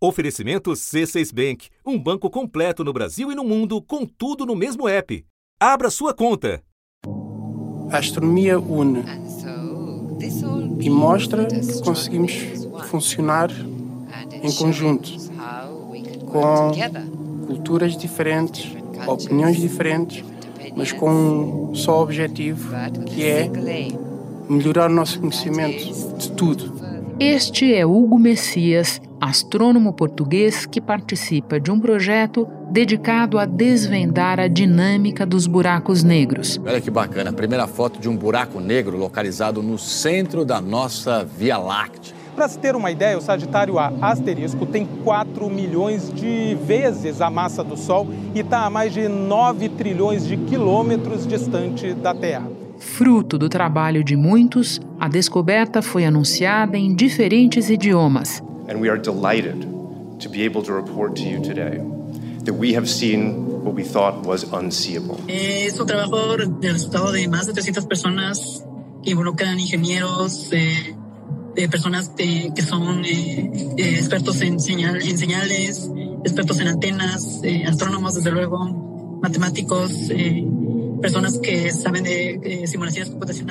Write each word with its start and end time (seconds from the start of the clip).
Oferecimento 0.00 0.70
C6 0.70 1.34
Bank, 1.34 1.68
um 1.84 1.98
banco 1.98 2.30
completo 2.30 2.84
no 2.84 2.92
Brasil 2.92 3.32
e 3.32 3.34
no 3.34 3.42
mundo, 3.42 3.82
com 3.82 4.06
tudo 4.06 4.46
no 4.46 4.54
mesmo 4.54 4.86
app. 4.86 5.24
Abra 5.58 5.90
sua 5.90 6.14
conta. 6.14 6.62
A 7.90 7.98
astronomia 7.98 8.60
une 8.60 9.02
e 10.78 10.88
mostra 10.88 11.46
que 11.46 11.82
conseguimos 11.82 12.32
funcionar 12.86 13.50
em 14.40 14.52
conjunto, 14.52 15.10
com 16.26 16.70
culturas 17.48 17.96
diferentes, 17.96 18.70
opiniões 19.04 19.56
diferentes, 19.56 20.24
mas 20.76 20.92
com 20.92 21.10
um 21.10 21.74
só 21.74 22.00
objetivo, 22.00 22.72
que 23.04 23.24
é 23.24 23.50
melhorar 24.48 24.88
o 24.88 24.94
nosso 24.94 25.18
conhecimento 25.18 26.16
de 26.16 26.30
tudo. 26.32 26.77
Este 27.20 27.74
é 27.74 27.84
Hugo 27.84 28.16
Messias, 28.16 29.02
astrônomo 29.20 29.92
português 29.92 30.64
que 30.64 30.80
participa 30.80 31.58
de 31.58 31.68
um 31.68 31.80
projeto 31.80 32.46
dedicado 32.70 33.40
a 33.40 33.44
desvendar 33.44 34.38
a 34.38 34.46
dinâmica 34.46 35.26
dos 35.26 35.48
buracos 35.48 36.04
negros. 36.04 36.60
Olha 36.64 36.80
que 36.80 36.92
bacana, 36.92 37.30
a 37.30 37.32
primeira 37.32 37.66
foto 37.66 37.98
de 37.98 38.08
um 38.08 38.16
buraco 38.16 38.60
negro 38.60 38.96
localizado 38.96 39.60
no 39.64 39.76
centro 39.76 40.44
da 40.44 40.60
nossa 40.60 41.24
Via 41.24 41.58
Láctea. 41.58 42.14
Para 42.36 42.46
se 42.46 42.56
ter 42.56 42.76
uma 42.76 42.92
ideia, 42.92 43.18
o 43.18 43.20
Sagitário 43.20 43.80
A 43.80 43.92
asterisco 44.00 44.64
tem 44.64 44.86
4 45.02 45.50
milhões 45.50 46.12
de 46.12 46.54
vezes 46.54 47.20
a 47.20 47.28
massa 47.28 47.64
do 47.64 47.76
Sol 47.76 48.06
e 48.32 48.38
está 48.38 48.64
a 48.64 48.70
mais 48.70 48.92
de 48.92 49.08
9 49.08 49.70
trilhões 49.70 50.24
de 50.24 50.36
quilômetros 50.36 51.26
distante 51.26 51.94
da 51.94 52.14
Terra. 52.14 52.67
Fruto 52.78 53.38
do 53.38 53.48
trabalho 53.48 54.04
de 54.04 54.16
muitos, 54.16 54.80
a 54.98 55.08
descoberta 55.08 55.82
foi 55.82 56.04
anunciada 56.04 56.76
em 56.76 56.94
diferentes 56.94 57.68
idiomas. 57.68 58.42
And 58.68 58.80
we 58.80 58.88
are 58.88 59.00
delighted 59.00 59.66
to 60.20 60.28
be 60.28 60.44
able 60.44 60.62
to 60.62 60.72
report 60.72 61.14
to 61.16 61.28
you 61.28 61.40
today 61.40 61.80
that 62.44 62.54
we 62.54 62.74
have 62.76 62.88
seen 62.88 63.62
what 63.64 63.74
we 63.74 63.84
thought 63.84 64.26
was 64.26 64.44
unseeable. 64.52 65.16
Es 65.28 65.78
un 65.80 65.86
trabajo 65.86 66.36
de 66.36 66.72
resultado 66.72 67.12
de 67.12 67.26
más 67.28 67.46
de 67.46 67.52
300 67.52 67.86
personas 67.86 68.64
que 69.02 69.10
involucran 69.10 69.58
ingenieros, 69.58 70.52
eh, 70.52 70.94
de 71.54 71.68
personas 71.68 72.14
de, 72.14 72.52
que 72.54 72.62
son 72.62 73.04
eh, 73.04 73.50
eh, 73.76 73.96
expertos 73.98 74.40
en, 74.42 74.60
señal, 74.60 75.02
en, 75.02 75.18
señales, 75.18 75.90
expertos 76.24 76.60
en 76.60 76.68
antenas, 76.68 77.40
eh, 77.42 77.64
astrónomos 77.66 78.14
desde 78.14 78.30
luego, 78.30 79.18
matemáticos, 79.20 80.10
eh, 80.10 80.46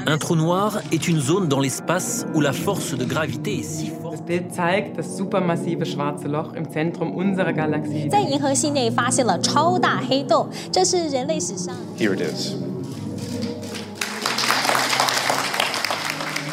Un 0.05 0.17
trou 0.17 0.35
noir 0.35 0.81
est 0.91 1.07
une 1.07 1.19
zone 1.19 1.47
dans 1.47 1.59
l'espace 1.59 2.25
où 2.33 2.41
la 2.41 2.51
force 2.51 2.97
de 2.97 3.05
gravité 3.05 3.59
est 3.59 3.63
si 3.63 3.87
forte. 3.87 4.07
Das 4.95 5.15
supermassive 5.15 5.85
schwarze 5.85 6.27
Loch 6.27 6.53
im 6.55 6.65
Zentrum 6.69 7.15
unserer 7.15 7.53
Galaxie. 7.53 8.09
Here 11.97 12.13
it 12.13 12.21
is. 12.21 12.55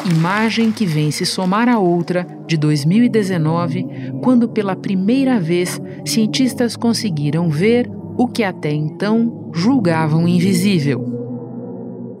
imagem 0.05 0.71
que 0.71 0.85
vem 0.85 1.11
se 1.11 1.25
somar 1.25 1.67
à 1.67 1.79
outra 1.79 2.25
de 2.47 2.55
2019, 2.57 3.85
quando 4.21 4.47
pela 4.47 4.75
primeira 4.75 5.39
vez 5.39 5.81
cientistas 6.05 6.75
conseguiram 6.75 7.49
ver 7.49 7.89
o 8.17 8.27
que 8.27 8.43
até 8.43 8.71
então 8.71 9.51
julgavam 9.53 10.27
invisível. 10.27 11.15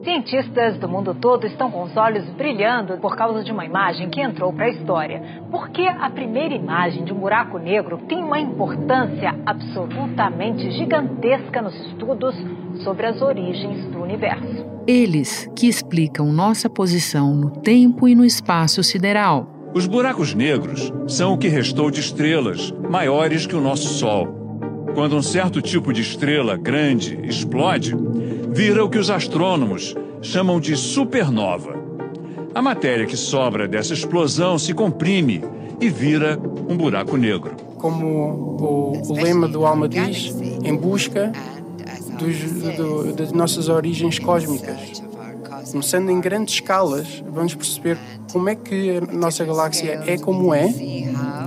Cientistas 0.03 0.77
do 0.77 0.87
mundo 0.87 1.15
todo 1.15 1.47
estão 1.47 1.71
com 1.71 1.81
os 1.81 1.97
olhos 1.97 2.23
brilhando 2.35 2.95
por 2.99 3.15
causa 3.15 3.43
de 3.43 3.51
uma 3.51 3.65
imagem 3.65 4.07
que 4.07 4.21
entrou 4.21 4.53
para 4.53 4.65
a 4.65 4.69
história. 4.69 5.41
Porque 5.49 5.81
a 5.81 6.07
primeira 6.11 6.53
imagem 6.53 7.03
de 7.03 7.11
um 7.11 7.17
buraco 7.17 7.57
negro 7.57 7.97
tem 8.07 8.23
uma 8.23 8.39
importância 8.39 9.33
absolutamente 9.47 10.69
gigantesca 10.71 11.59
nos 11.59 11.73
estudos 11.87 12.35
sobre 12.83 13.07
as 13.07 13.19
origens 13.19 13.83
do 13.87 13.99
universo. 13.99 14.63
Eles 14.85 15.49
que 15.55 15.67
explicam 15.67 16.31
nossa 16.31 16.69
posição 16.69 17.33
no 17.33 17.49
tempo 17.49 18.07
e 18.07 18.13
no 18.13 18.23
espaço 18.23 18.83
sideral. 18.83 19.47
Os 19.73 19.87
buracos 19.87 20.35
negros 20.35 20.93
são 21.07 21.33
o 21.33 21.37
que 21.37 21.47
restou 21.47 21.89
de 21.89 21.99
estrelas 21.99 22.71
maiores 22.89 23.47
que 23.47 23.55
o 23.55 23.61
nosso 23.61 23.87
Sol. 23.87 24.34
Quando 24.95 25.17
um 25.17 25.21
certo 25.21 25.61
tipo 25.61 25.91
de 25.91 26.01
estrela 26.01 26.55
grande 26.55 27.19
explode, 27.23 27.93
vira 28.51 28.81
o 28.81 28.89
que 28.89 28.97
os 28.97 29.09
astrônomos 29.09 29.93
chamam 30.21 30.57
de 30.57 30.77
supernova. 30.77 31.75
A 32.55 32.61
matéria 32.61 33.05
que 33.05 33.17
sobra 33.17 33.67
dessa 33.67 33.93
explosão 33.93 34.57
se 34.57 34.73
comprime 34.73 35.43
e 35.81 35.89
vira 35.89 36.39
um 36.69 36.77
buraco 36.77 37.17
negro. 37.17 37.57
Como 37.77 38.07
o, 38.07 39.11
o 39.11 39.13
lema 39.13 39.49
do 39.49 39.65
Alma 39.65 39.89
diz, 39.89 40.33
em 40.63 40.73
busca 40.73 41.33
dos, 42.17 42.77
do, 42.77 43.13
das 43.13 43.33
nossas 43.33 43.67
origens 43.67 44.17
cósmicas. 44.17 45.03
Começando 45.71 46.09
em 46.09 46.21
grandes 46.21 46.53
escalas, 46.53 47.21
vamos 47.29 47.53
perceber 47.53 47.97
como 48.31 48.47
é 48.47 48.55
que 48.55 48.97
a 48.97 49.01
nossa 49.13 49.43
galáxia 49.43 50.01
é 50.07 50.17
como 50.17 50.53
é 50.53 50.73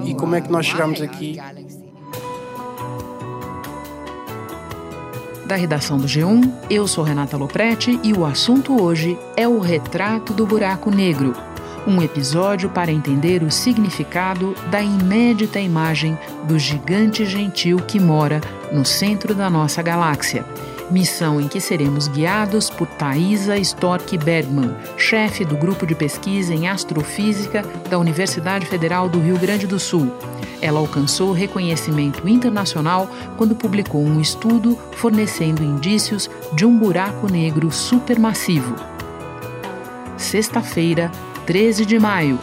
e 0.05 0.15
como 0.15 0.35
é 0.35 0.41
que 0.43 0.53
nós 0.53 0.67
chegamos 0.67 1.01
aqui 1.01 1.39
Da 5.49 5.57
redação 5.57 5.97
do 5.97 6.07
G1, 6.07 6.53
eu 6.69 6.87
sou 6.87 7.03
Renata 7.03 7.35
Loprete 7.35 7.99
e 8.03 8.13
o 8.13 8.27
assunto 8.27 8.83
hoje 8.83 9.19
é 9.35 9.49
o 9.49 9.61
retrato 9.61 10.35
do 10.35 10.47
buraco 10.47 10.91
negro. 10.91 11.35
Um 11.87 12.03
episódio 12.03 12.69
para 12.69 12.93
entender 12.93 13.43
o 13.43 13.51
significado 13.51 14.55
da 14.71 14.83
inédita 14.83 15.59
imagem 15.59 16.19
do 16.45 16.59
gigante 16.59 17.25
gentil 17.25 17.79
que 17.79 17.99
mora 17.99 18.43
no 18.71 18.85
centro 18.85 19.35
da 19.35 19.49
nossa 19.49 19.81
galáxia. 19.81 20.45
Missão 20.91 21.39
em 21.39 21.49
que 21.49 21.61
seremos 21.61 22.09
guiados 22.09 22.71
por 22.71 22.87
Thaisa 22.87 23.59
Stork 23.59 24.17
Bergman, 24.17 24.75
chefe 24.97 25.45
do 25.45 25.55
grupo 25.55 25.87
de 25.87 25.95
pesquisa 25.95 26.55
em 26.55 26.67
astrofísica 26.67 27.63
da 27.91 27.99
Universidade 27.99 28.65
Federal 28.65 29.09
do 29.09 29.21
Rio 29.21 29.39
Grande 29.39 29.67
do 29.67 29.79
Sul. 29.79 30.11
Ela 30.63 30.81
alcançou 30.81 31.33
reconhecimento 31.33 32.27
internacional 32.27 33.09
quando 33.37 33.55
publicou 33.55 34.03
um 34.03 34.21
estudo 34.21 34.79
fornecendo 34.93 35.63
indícios 35.63 36.29
de 36.55 36.65
um 36.65 36.77
buraco 36.77 37.31
negro 37.31 37.71
supermassivo. 37.71 38.75
Sexta-feira, 40.17 41.13
13 41.47 41.85
de 41.85 41.99
maio. 41.99 42.39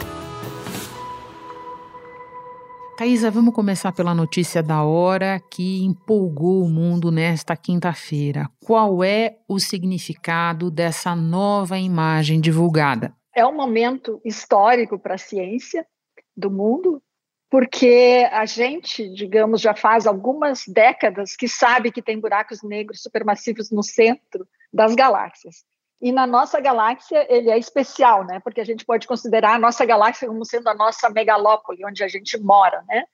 Thaisa, 2.96 3.30
vamos 3.30 3.52
começar 3.52 3.92
pela 3.92 4.14
notícia 4.14 4.62
da 4.62 4.82
hora 4.82 5.38
que 5.50 5.84
empolgou 5.84 6.64
o 6.64 6.68
mundo 6.68 7.12
nesta 7.12 7.54
quinta-feira. 7.54 8.48
Qual 8.58 9.04
é 9.04 9.36
o 9.46 9.58
significado 9.60 10.70
dessa 10.70 11.14
nova 11.14 11.76
imagem 11.78 12.40
divulgada? 12.40 13.14
É 13.34 13.44
um 13.44 13.54
momento 13.54 14.18
histórico 14.24 14.98
para 14.98 15.16
a 15.16 15.18
ciência 15.18 15.86
do 16.34 16.50
mundo, 16.50 17.02
porque 17.50 18.26
a 18.32 18.46
gente, 18.46 19.06
digamos, 19.12 19.60
já 19.60 19.74
faz 19.74 20.06
algumas 20.06 20.62
décadas 20.66 21.36
que 21.36 21.46
sabe 21.46 21.92
que 21.92 22.00
tem 22.00 22.18
buracos 22.18 22.62
negros 22.62 23.02
supermassivos 23.02 23.70
no 23.70 23.82
centro 23.82 24.48
das 24.72 24.94
galáxias. 24.94 25.66
E 26.00 26.12
na 26.12 26.26
nossa 26.26 26.60
galáxia 26.60 27.26
ele 27.28 27.50
é 27.50 27.58
especial, 27.58 28.24
né? 28.24 28.40
Porque 28.40 28.60
a 28.60 28.64
gente 28.64 28.84
pode 28.84 29.06
considerar 29.06 29.54
a 29.54 29.58
nossa 29.58 29.84
galáxia 29.84 30.28
como 30.28 30.44
sendo 30.44 30.68
a 30.68 30.74
nossa 30.74 31.08
megalópole, 31.08 31.84
onde 31.86 32.04
a 32.04 32.08
gente 32.08 32.38
mora, 32.38 32.82
né? 32.88 33.04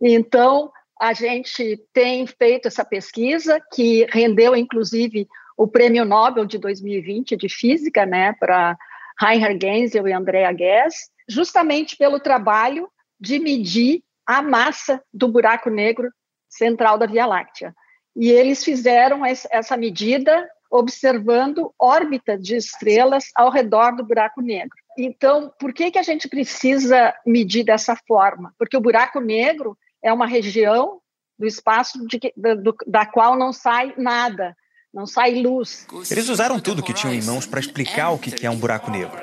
Então 0.00 0.72
a 1.00 1.12
gente 1.12 1.80
tem 1.92 2.26
feito 2.26 2.68
essa 2.68 2.84
pesquisa 2.84 3.60
que 3.72 4.06
rendeu, 4.10 4.54
inclusive, 4.54 5.28
o 5.56 5.66
Prêmio 5.66 6.04
Nobel 6.04 6.44
de 6.44 6.58
2020 6.58 7.36
de 7.36 7.48
Física, 7.48 8.04
né? 8.04 8.32
Para 8.32 8.76
Reinhard 9.20 9.58
Genzel 9.60 10.08
e 10.08 10.12
Andrea 10.12 10.52
Ghez, 10.52 10.94
justamente 11.28 11.96
pelo 11.96 12.18
trabalho 12.18 12.88
de 13.20 13.38
medir 13.38 14.02
a 14.26 14.42
massa 14.42 15.02
do 15.12 15.28
buraco 15.28 15.70
negro 15.70 16.10
central 16.48 16.98
da 16.98 17.06
Via 17.06 17.26
Láctea. 17.26 17.74
E 18.16 18.30
eles 18.30 18.64
fizeram 18.64 19.22
essa 19.24 19.76
medida 19.76 20.48
observando 20.74 21.72
órbitas 21.80 22.42
de 22.42 22.56
estrelas 22.56 23.26
ao 23.36 23.48
redor 23.48 23.94
do 23.94 24.04
buraco 24.04 24.42
negro. 24.42 24.76
Então, 24.98 25.52
por 25.56 25.72
que, 25.72 25.92
que 25.92 25.98
a 25.98 26.02
gente 26.02 26.28
precisa 26.28 27.14
medir 27.24 27.62
dessa 27.62 27.96
forma? 28.08 28.52
Porque 28.58 28.76
o 28.76 28.80
buraco 28.80 29.20
negro 29.20 29.78
é 30.02 30.12
uma 30.12 30.26
região 30.26 30.98
do 31.38 31.46
espaço 31.46 32.04
de, 32.08 32.18
do, 32.56 32.74
da 32.88 33.06
qual 33.06 33.38
não 33.38 33.52
sai 33.52 33.94
nada, 33.96 34.56
não 34.92 35.06
sai 35.06 35.40
luz. 35.40 35.86
Eles 36.10 36.28
usaram 36.28 36.58
tudo 36.58 36.82
que 36.82 36.92
tinham 36.92 37.14
em 37.14 37.22
mãos 37.22 37.46
para 37.46 37.60
explicar 37.60 38.10
o 38.10 38.18
que 38.18 38.44
é 38.44 38.50
um 38.50 38.56
buraco 38.56 38.90
negro. 38.90 39.16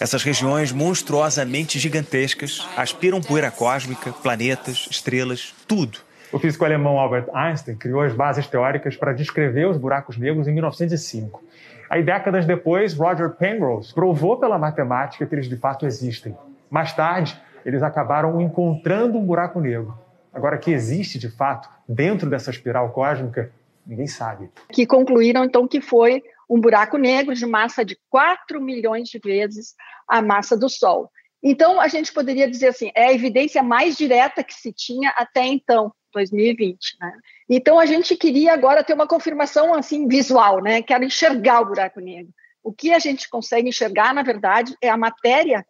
Essas 0.00 0.24
regiões 0.24 0.72
monstruosamente 0.72 1.78
gigantescas 1.78 2.66
aspiram 2.76 3.20
poeira 3.20 3.50
cósmica, 3.50 4.12
planetas, 4.12 4.88
estrelas, 4.90 5.54
tudo. 5.68 6.00
O 6.32 6.38
físico 6.38 6.64
alemão 6.64 6.98
Albert 6.98 7.28
Einstein 7.34 7.76
criou 7.76 8.02
as 8.02 8.14
bases 8.14 8.46
teóricas 8.46 8.96
para 8.96 9.12
descrever 9.12 9.66
os 9.66 9.76
buracos 9.76 10.16
negros 10.16 10.46
em 10.46 10.52
1905. 10.52 11.42
Aí, 11.88 12.04
décadas 12.04 12.46
depois, 12.46 12.94
Roger 12.94 13.30
Penrose 13.30 13.92
provou 13.92 14.36
pela 14.38 14.56
matemática 14.56 15.26
que 15.26 15.34
eles 15.34 15.48
de 15.48 15.56
fato 15.56 15.84
existem. 15.84 16.36
Mais 16.70 16.92
tarde, 16.92 17.36
eles 17.66 17.82
acabaram 17.82 18.40
encontrando 18.40 19.18
um 19.18 19.26
buraco 19.26 19.58
negro. 19.60 19.98
Agora, 20.32 20.56
que 20.56 20.70
existe 20.70 21.18
de 21.18 21.28
fato 21.28 21.68
dentro 21.88 22.30
dessa 22.30 22.50
espiral 22.50 22.90
cósmica, 22.90 23.50
ninguém 23.84 24.06
sabe. 24.06 24.48
Que 24.70 24.86
concluíram 24.86 25.44
então 25.44 25.66
que 25.66 25.80
foi 25.80 26.22
um 26.48 26.60
buraco 26.60 26.96
negro 26.96 27.34
de 27.34 27.44
massa 27.44 27.84
de 27.84 27.98
4 28.08 28.60
milhões 28.60 29.08
de 29.08 29.18
vezes 29.18 29.74
a 30.06 30.22
massa 30.22 30.56
do 30.56 30.68
Sol. 30.68 31.10
Então, 31.42 31.80
a 31.80 31.88
gente 31.88 32.12
poderia 32.12 32.48
dizer 32.48 32.68
assim, 32.68 32.92
é 32.94 33.06
a 33.06 33.12
evidência 33.12 33.62
mais 33.64 33.96
direta 33.96 34.44
que 34.44 34.54
se 34.54 34.72
tinha 34.72 35.10
até 35.16 35.44
então, 35.44 35.92
2020. 36.12 36.96
Né? 37.00 37.12
Então, 37.48 37.78
a 37.78 37.86
gente 37.86 38.16
queria 38.16 38.52
agora 38.52 38.84
ter 38.84 38.94
uma 38.94 39.06
confirmação 39.06 39.74
assim 39.74 40.06
visual, 40.06 40.62
né? 40.62 40.82
Quero 40.82 41.04
enxergar 41.04 41.60
o 41.60 41.66
buraco 41.66 42.00
negro. 42.00 42.32
O 42.62 42.72
que 42.72 42.92
a 42.92 42.98
gente 42.98 43.28
consegue 43.28 43.68
enxergar, 43.68 44.14
na 44.14 44.22
verdade, 44.22 44.76
é 44.82 44.88
a 44.88 44.96
matéria 44.96 45.64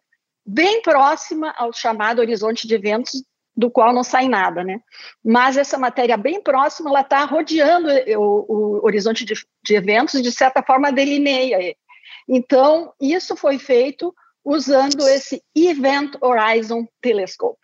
bem 0.45 0.81
próxima 0.81 1.53
ao 1.57 1.71
chamado 1.71 2.19
horizonte 2.19 2.67
de 2.67 2.75
eventos, 2.75 3.23
do 3.55 3.69
qual 3.69 3.93
não 3.93 4.03
sai 4.03 4.27
nada, 4.27 4.63
né? 4.63 4.79
Mas 5.23 5.57
essa 5.57 5.77
matéria 5.77 6.17
bem 6.17 6.41
próxima, 6.41 6.89
ela 6.89 7.01
está 7.01 7.23
rodeando 7.25 7.89
o, 8.17 8.79
o 8.79 8.85
horizonte 8.85 9.25
de, 9.25 9.33
de, 9.63 9.75
eventos 9.75 10.15
e, 10.15 10.21
de 10.21 10.31
certa 10.31 10.63
forma, 10.63 10.91
delineia 10.91 11.61
ele. 11.61 11.77
Então, 12.27 12.93
isso 12.99 13.35
foi 13.35 13.57
feito 13.57 14.13
usando 14.43 15.07
esse 15.07 15.43
Event 15.55 16.15
Horizon 16.21 16.87
Telescope. 17.01 17.59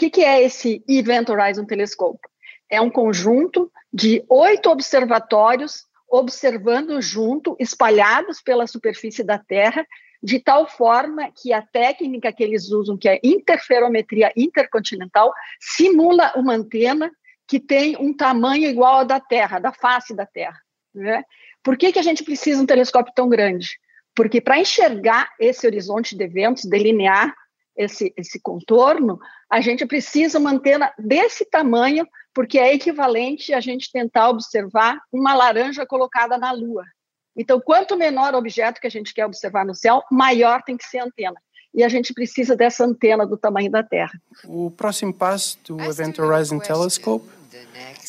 Que, 0.00 0.08
que 0.08 0.24
é 0.24 0.42
esse 0.42 0.82
Event 0.88 1.28
Horizon 1.28 1.66
Telescope? 1.66 2.26
É 2.70 2.80
um 2.80 2.88
conjunto 2.88 3.70
de 3.92 4.24
oito 4.30 4.70
observatórios 4.70 5.84
observando 6.08 7.02
junto, 7.02 7.54
espalhados 7.60 8.40
pela 8.40 8.66
superfície 8.66 9.22
da 9.22 9.38
Terra, 9.38 9.86
de 10.22 10.40
tal 10.40 10.66
forma 10.66 11.30
que 11.30 11.52
a 11.52 11.60
técnica 11.60 12.32
que 12.32 12.42
eles 12.42 12.70
usam, 12.70 12.96
que 12.96 13.10
é 13.10 13.20
interferometria 13.22 14.32
intercontinental, 14.34 15.30
simula 15.60 16.32
uma 16.34 16.54
antena 16.54 17.12
que 17.46 17.60
tem 17.60 17.94
um 17.98 18.16
tamanho 18.16 18.70
igual 18.70 19.00
ao 19.00 19.04
da 19.04 19.20
Terra, 19.20 19.58
da 19.58 19.70
face 19.70 20.16
da 20.16 20.24
Terra. 20.24 20.58
Né? 20.94 21.22
Por 21.62 21.76
que, 21.76 21.92
que 21.92 21.98
a 21.98 22.02
gente 22.02 22.24
precisa 22.24 22.56
de 22.56 22.62
um 22.62 22.66
telescópio 22.66 23.12
tão 23.14 23.28
grande? 23.28 23.78
Porque 24.14 24.40
para 24.40 24.58
enxergar 24.58 25.30
esse 25.38 25.66
horizonte 25.66 26.16
de 26.16 26.24
eventos, 26.24 26.64
delinear 26.64 27.34
esse, 27.80 28.12
esse 28.14 28.38
contorno, 28.38 29.18
a 29.48 29.60
gente 29.62 29.86
precisa 29.86 30.38
uma 30.38 30.50
antena 30.50 30.92
desse 30.98 31.46
tamanho, 31.46 32.06
porque 32.34 32.58
é 32.58 32.74
equivalente 32.74 33.54
a 33.54 33.60
gente 33.60 33.90
tentar 33.90 34.28
observar 34.28 35.00
uma 35.10 35.34
laranja 35.34 35.86
colocada 35.86 36.36
na 36.36 36.52
Lua. 36.52 36.84
Então, 37.34 37.58
quanto 37.58 37.96
menor 37.96 38.34
o 38.34 38.38
objeto 38.38 38.80
que 38.80 38.86
a 38.86 38.90
gente 38.90 39.14
quer 39.14 39.24
observar 39.24 39.64
no 39.64 39.74
céu, 39.74 40.02
maior 40.10 40.62
tem 40.62 40.76
que 40.76 40.84
ser 40.84 40.98
a 40.98 41.04
antena. 41.04 41.40
E 41.72 41.82
a 41.82 41.88
gente 41.88 42.12
precisa 42.12 42.54
dessa 42.54 42.84
antena 42.84 43.26
do 43.26 43.38
tamanho 43.38 43.70
da 43.70 43.82
Terra. 43.82 44.12
O 44.44 44.70
próximo 44.70 45.14
passo 45.14 45.56
do 45.64 45.80
Event 45.80 46.18
Horizon 46.18 46.58
Telescope 46.58 47.26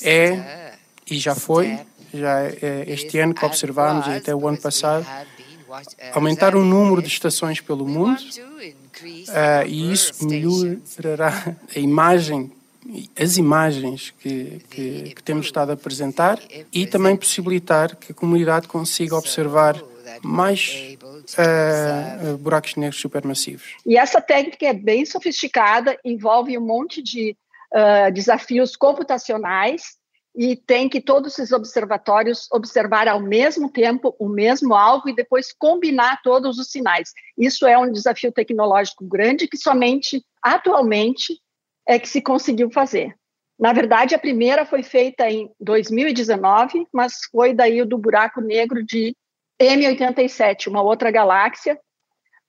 é, 0.04 0.74
e 1.10 1.18
já 1.18 1.34
foi, 1.34 1.80
já 2.14 2.42
é 2.42 2.84
este 2.88 3.20
ano 3.20 3.34
que 3.34 3.46
observamos 3.46 4.08
e 4.08 4.12
até 4.12 4.36
o 4.36 4.48
ano 4.48 4.60
passado, 4.60 5.06
aumentar 6.12 6.56
o 6.56 6.66
número 6.66 7.02
de 7.02 7.08
estações 7.08 7.62
pelo 7.62 7.88
mundo 7.88 8.20
uh, 9.04 9.68
e 9.68 9.92
isso 9.92 10.26
melhorará 10.28 11.56
a 11.76 11.80
imagem 11.80 12.52
as 13.16 13.38
imagens 13.38 14.12
que, 14.20 14.60
que, 14.70 15.14
que, 15.14 15.24
temos 15.24 15.46
estado 15.46 15.70
a 15.70 15.74
apresentar 15.74 16.40
e 16.74 16.88
também 16.88 17.16
possibilitar 17.16 17.96
que 17.96 18.12
a 18.12 18.16
comunidade 18.16 18.68
consiga 18.68 19.16
observar 19.16 19.80
mais 20.24 20.98
uh, 21.38 22.38
buracos 22.38 22.76
negros 22.76 23.00
supermassivos. 23.00 23.76
E 23.86 23.98
essa 23.98 24.20
técnica 24.20 24.66
é 24.66 24.74
bem 24.74 25.06
sofisticada, 25.06 25.98
envolve 26.04 26.58
um 26.58 26.66
monte 26.66 27.02
de 27.02 27.36
uh, 27.72 28.12
desafios 28.12 28.76
computacionais 28.76 30.01
e 30.36 30.56
tem 30.56 30.88
que 30.88 31.02
todos 31.02 31.38
esses 31.38 31.52
observatórios 31.52 32.48
observar 32.52 33.08
ao 33.08 33.22
mesmo 33.22 33.70
tempo 33.70 34.16
o 34.18 34.30
mesmo 34.30 34.74
alvo 34.74 35.10
e 35.10 35.16
depois 35.16 35.52
combinar 35.52 36.22
todos 36.24 36.58
os 36.58 36.70
sinais. 36.70 37.12
Isso 37.38 37.66
é 37.66 37.78
um 37.78 37.92
desafio 37.92 38.32
tecnológico 38.32 39.06
grande 39.06 39.48
que 39.48 39.58
somente 39.58 40.24
atualmente 40.42 41.38
é 41.86 42.00
que 42.00 42.08
se 42.08 42.22
conseguiu 42.22 42.72
fazer. 42.72 43.14
Na 43.60 43.74
verdade, 43.74 44.16
a 44.16 44.20
primeira 44.20 44.66
foi 44.66 44.82
feita 44.82 45.30
em 45.30 45.52
2019, 45.60 46.88
mas 46.92 47.14
foi 47.32 47.54
daí 47.54 47.82
o 47.82 47.86
do 47.86 47.98
buraco 47.98 48.42
negro 48.42 48.84
de 48.84 49.16
M87, 49.62 50.68
uma 50.68 50.82
outra 50.82 51.12
galáxia 51.12 51.80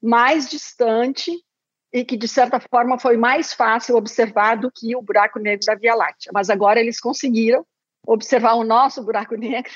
mais 0.00 0.49
distante 0.49 1.31
e 1.93 2.05
que, 2.05 2.17
de 2.17 2.26
certa 2.26 2.58
forma, 2.58 2.99
foi 2.99 3.19
mais 3.19 3.52
fácil 3.52 3.96
observar 3.96 4.56
do 4.56 4.70
que 4.70 4.96
o 4.96 5.02
buraco 5.02 5.38
negro 5.38 5.67
da 5.67 5.75
Via 5.75 5.94
Láctea. 5.94 6.32
Mas 6.32 6.49
agora 6.49 6.81
eles 6.81 6.99
conseguiram 6.99 7.67
observar 8.06 8.54
o 8.54 8.64
nosso 8.64 9.02
buraco 9.04 9.37
negro, 9.37 9.72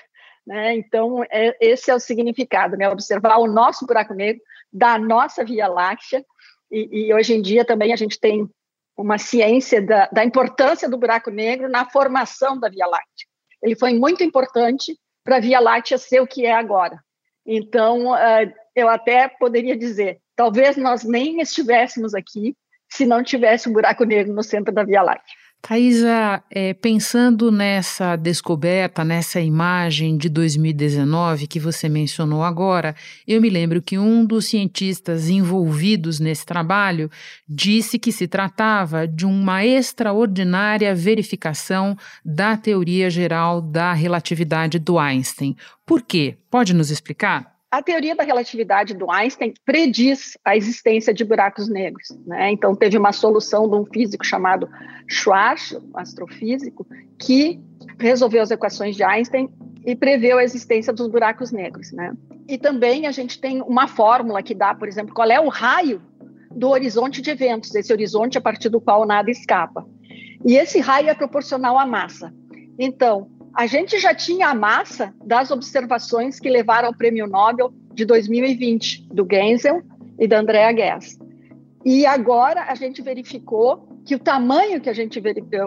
né? 0.47 0.75
Então, 0.77 1.25
é, 1.25 1.57
esse 1.61 1.91
é 1.91 1.95
o 1.95 2.01
significado, 2.01 2.77
né? 2.77 2.89
Observar 2.89 3.39
o 3.39 3.47
nosso 3.47 3.87
buraco 3.87 4.15
negro 4.15 4.43
da 4.73 4.99
nossa 4.99 5.45
Via 5.45 5.69
Láctea. 5.69 6.25
E, 6.71 7.07
e 7.07 7.15
hoje 7.15 7.35
em 7.35 7.43
dia 7.43 7.65
também 7.65 7.93
a 7.93 7.97
gente 7.97 8.19
tem 8.19 8.49
uma 8.97 9.19
ciência 9.19 9.85
da, 9.85 10.07
da 10.07 10.25
importância 10.25 10.89
do 10.89 10.97
buraco 10.97 11.31
negro 11.31 11.69
na 11.69 11.89
formação 11.89 12.59
da 12.59 12.69
Via 12.69 12.87
Láctea. 12.87 13.27
Ele 13.63 13.77
foi 13.77 13.95
muito 13.95 14.23
importante 14.23 14.97
para 15.25 15.37
a 15.37 15.41
Via 15.41 15.61
Láctea 15.61 15.99
ser 15.99 16.21
o 16.21 16.27
que 16.27 16.47
é 16.47 16.53
agora. 16.53 16.99
Então, 17.45 18.13
uh, 18.13 18.53
eu 18.75 18.89
até 18.89 19.29
poderia 19.29 19.77
dizer, 19.77 20.19
talvez 20.35 20.77
nós 20.77 21.05
nem 21.05 21.41
estivéssemos 21.41 22.15
aqui 22.15 22.57
se 22.89 23.05
não 23.05 23.23
tivesse 23.23 23.69
um 23.69 23.73
buraco 23.73 24.05
negro 24.05 24.33
no 24.33 24.43
centro 24.43 24.73
da 24.73 24.85
Via 24.85 25.03
Láctea. 25.03 25.35
Thaisa, 25.61 26.45
é, 26.49 26.73
pensando 26.75 27.51
nessa 27.51 28.15
descoberta, 28.15 29.05
nessa 29.05 29.41
imagem 29.41 30.17
de 30.17 30.29
2019 30.29 31.49
que 31.49 31.59
você 31.59 31.89
mencionou 31.89 32.45
agora, 32.45 32.95
eu 33.27 33.41
me 33.41 33.51
lembro 33.51 33.83
que 33.83 33.99
um 33.99 34.25
dos 34.25 34.47
cientistas 34.47 35.29
envolvidos 35.29 36.21
nesse 36.21 36.47
trabalho 36.47 37.11
disse 37.49 37.99
que 37.99 38.13
se 38.13 38.29
tratava 38.29 39.09
de 39.09 39.27
uma 39.27 39.65
extraordinária 39.67 40.95
verificação 40.95 41.97
da 42.25 42.57
teoria 42.57 43.11
geral 43.11 43.61
da 43.61 43.93
relatividade 43.93 44.79
do 44.79 45.01
Einstein. 45.01 45.57
Por 45.85 46.03
quê? 46.03 46.37
Pode 46.49 46.73
nos 46.75 46.93
explicar? 46.93 47.56
A 47.77 47.83
teoria 47.83 48.17
da 48.17 48.23
relatividade 48.23 48.95
do 48.95 49.11
Einstein 49.11 49.53
prediz 49.63 50.39
a 50.43 50.57
existência 50.57 51.13
de 51.13 51.23
buracos 51.23 51.69
negros. 51.69 52.09
Né? 52.27 52.51
Então, 52.51 52.75
teve 52.75 52.97
uma 52.97 53.13
solução 53.13 53.69
de 53.69 53.77
um 53.77 53.85
físico 53.85 54.25
chamado 54.25 54.67
Schwarz, 55.07 55.79
astrofísico, 55.93 56.87
que 57.19 57.61
resolveu 57.99 58.41
as 58.41 58.51
equações 58.51 58.97
de 58.97 59.05
Einstein 59.05 59.51
e 59.85 59.95
preveu 59.95 60.39
a 60.39 60.45
existência 60.45 60.91
dos 60.91 61.07
buracos 61.07 61.53
negros. 61.53 61.93
Né? 61.93 62.15
E 62.49 62.57
também 62.57 63.07
a 63.07 63.13
gente 63.13 63.39
tem 63.39 63.61
uma 63.61 63.87
fórmula 63.87 64.43
que 64.43 64.55
dá, 64.55 64.75
por 64.75 64.89
exemplo, 64.89 65.15
qual 65.15 65.31
é 65.31 65.39
o 65.39 65.51
raio 65.51 66.01
do 66.51 66.71
horizonte 66.71 67.21
de 67.21 67.29
eventos, 67.29 67.75
esse 67.75 67.93
horizonte 67.93 68.39
a 68.39 68.41
partir 68.41 68.71
do 68.71 68.81
qual 68.81 69.05
nada 69.05 69.31
escapa. 69.31 69.87
E 70.47 70.57
esse 70.57 70.81
raio 70.81 71.11
é 71.11 71.15
proporcional 71.15 71.79
à 71.79 71.85
massa. 71.85 72.33
Então, 72.79 73.31
a 73.57 73.67
gente 73.67 73.99
já 73.99 74.15
tinha 74.15 74.49
a 74.49 74.55
massa 74.55 75.15
das 75.25 75.51
observações 75.51 76.39
que 76.39 76.51
levaram 76.51 76.89
ao 76.89 76.95
Prêmio 76.95 77.27
Nobel 77.27 77.73
de 77.95 78.05
2020, 78.05 79.09
do 79.11 79.27
Genzel 79.29 79.83
e 80.19 80.29
da 80.29 80.41
Andrea 80.41 80.71
Guess. 80.73 81.19
E 81.83 82.05
agora 82.05 82.65
a 82.69 82.75
gente 82.75 83.01
verificou 83.01 83.89
que 84.05 84.15
o 84.15 84.19
tamanho 84.19 84.79
que 84.79 84.91
a 84.91 84.93
gente 84.93 85.23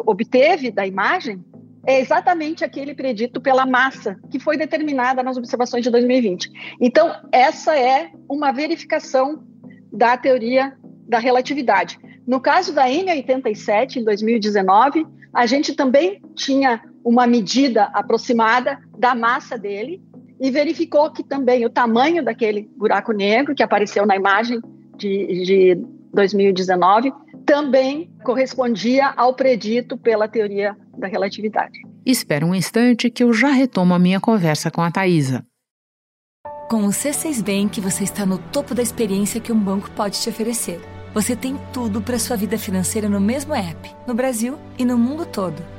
obteve 0.05 0.69
da 0.69 0.85
imagem 0.85 1.43
é 1.83 1.99
exatamente 1.99 2.63
aquele 2.63 2.93
predito 2.93 3.41
pela 3.41 3.65
massa 3.65 4.19
que 4.29 4.39
foi 4.39 4.55
determinada 4.55 5.23
nas 5.23 5.35
observações 5.35 5.83
de 5.83 5.89
2020. 5.89 6.77
Então, 6.79 7.11
essa 7.31 7.75
é 7.75 8.11
uma 8.29 8.51
verificação 8.51 9.43
da 9.91 10.15
teoria 10.15 10.77
da 11.07 11.17
relatividade. 11.17 11.97
No 12.27 12.39
caso 12.39 12.71
da 12.71 12.85
N87, 12.85 13.95
em 13.95 14.03
2019, 14.03 15.07
a 15.33 15.47
gente 15.47 15.73
também 15.73 16.21
tinha 16.35 16.83
uma 17.03 17.25
medida 17.25 17.85
aproximada 17.93 18.79
da 18.97 19.15
massa 19.15 19.57
dele 19.57 20.01
e 20.39 20.49
verificou 20.49 21.11
que 21.11 21.23
também 21.23 21.65
o 21.65 21.69
tamanho 21.69 22.23
daquele 22.23 22.69
buraco 22.77 23.11
negro 23.11 23.53
que 23.53 23.63
apareceu 23.63 24.05
na 24.05 24.15
imagem 24.15 24.61
de, 24.97 25.43
de 25.43 25.77
2019 26.13 27.11
também 27.45 28.09
correspondia 28.23 29.13
ao 29.17 29.33
predito 29.33 29.97
pela 29.97 30.27
teoria 30.27 30.75
da 30.97 31.07
relatividade. 31.07 31.79
Espera 32.05 32.45
um 32.45 32.55
instante 32.55 33.09
que 33.09 33.23
eu 33.23 33.33
já 33.33 33.49
retomo 33.49 33.93
a 33.93 33.99
minha 33.99 34.19
conversa 34.19 34.69
com 34.69 34.81
a 34.81 34.91
Thaisa. 34.91 35.43
Com 36.69 36.85
o 36.85 36.89
C6 36.89 37.41
Bank, 37.43 37.81
você 37.81 38.03
está 38.03 38.25
no 38.25 38.37
topo 38.37 38.75
da 38.75 38.83
experiência 38.83 39.41
que 39.41 39.51
um 39.51 39.59
banco 39.59 39.89
pode 39.91 40.21
te 40.21 40.29
oferecer. 40.29 40.79
Você 41.13 41.35
tem 41.35 41.57
tudo 41.73 42.01
para 42.01 42.19
sua 42.19 42.37
vida 42.37 42.57
financeira 42.57 43.09
no 43.09 43.19
mesmo 43.19 43.55
app, 43.55 43.89
no 44.07 44.13
Brasil 44.13 44.55
e 44.77 44.85
no 44.85 44.95
mundo 44.95 45.25
todo 45.25 45.78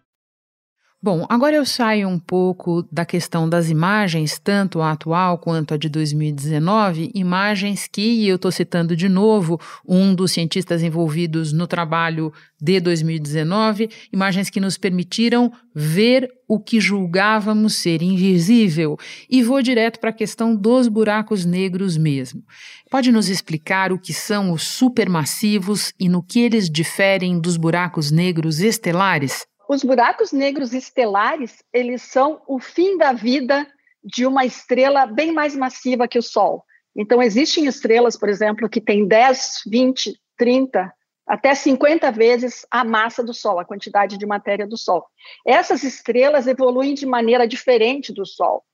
Bom, 1.03 1.25
agora 1.27 1.55
eu 1.55 1.65
saio 1.65 2.07
um 2.07 2.19
pouco 2.19 2.87
da 2.91 3.03
questão 3.03 3.49
das 3.49 3.71
imagens, 3.71 4.37
tanto 4.37 4.81
a 4.81 4.91
atual 4.91 5.39
quanto 5.39 5.73
a 5.73 5.77
de 5.77 5.89
2019, 5.89 7.09
imagens 7.15 7.87
que, 7.91 8.27
eu 8.27 8.35
estou 8.35 8.51
citando 8.51 8.95
de 8.95 9.09
novo 9.09 9.59
um 9.83 10.13
dos 10.13 10.31
cientistas 10.31 10.83
envolvidos 10.83 11.51
no 11.51 11.65
trabalho 11.65 12.31
de 12.61 12.79
2019, 12.79 13.89
imagens 14.13 14.51
que 14.51 14.59
nos 14.59 14.77
permitiram 14.77 15.51
ver 15.73 16.29
o 16.47 16.59
que 16.59 16.79
julgávamos 16.79 17.77
ser 17.77 18.03
invisível. 18.03 18.95
E 19.27 19.41
vou 19.41 19.59
direto 19.63 19.99
para 19.99 20.11
a 20.11 20.13
questão 20.13 20.55
dos 20.55 20.87
buracos 20.87 21.45
negros 21.45 21.97
mesmo. 21.97 22.43
Pode 22.91 23.11
nos 23.11 23.27
explicar 23.27 23.91
o 23.91 23.97
que 23.97 24.13
são 24.13 24.51
os 24.51 24.61
supermassivos 24.67 25.93
e 25.99 26.07
no 26.07 26.21
que 26.21 26.41
eles 26.41 26.69
diferem 26.69 27.39
dos 27.39 27.57
buracos 27.57 28.11
negros 28.11 28.59
estelares? 28.59 29.49
Os 29.71 29.85
buracos 29.85 30.33
negros 30.33 30.73
estelares, 30.73 31.63
eles 31.71 32.01
são 32.01 32.41
o 32.45 32.59
fim 32.59 32.97
da 32.97 33.13
vida 33.13 33.65
de 34.03 34.25
uma 34.25 34.43
estrela 34.43 35.05
bem 35.05 35.31
mais 35.31 35.55
massiva 35.55 36.09
que 36.09 36.19
o 36.19 36.21
Sol. 36.21 36.65
Então, 36.93 37.23
existem 37.23 37.65
estrelas, 37.67 38.17
por 38.17 38.27
exemplo, 38.27 38.67
que 38.67 38.81
têm 38.81 39.07
10, 39.07 39.61
20, 39.65 40.19
30, 40.37 40.93
até 41.25 41.55
50 41.55 42.11
vezes 42.11 42.65
a 42.69 42.83
massa 42.83 43.23
do 43.23 43.33
Sol, 43.33 43.61
a 43.61 43.65
quantidade 43.65 44.17
de 44.17 44.25
matéria 44.25 44.67
do 44.67 44.75
Sol. 44.75 45.05
Essas 45.47 45.83
estrelas 45.83 46.47
evoluem 46.47 46.93
de 46.93 47.05
maneira 47.05 47.47
diferente 47.47 48.13
do 48.13 48.25
Sol. 48.25 48.65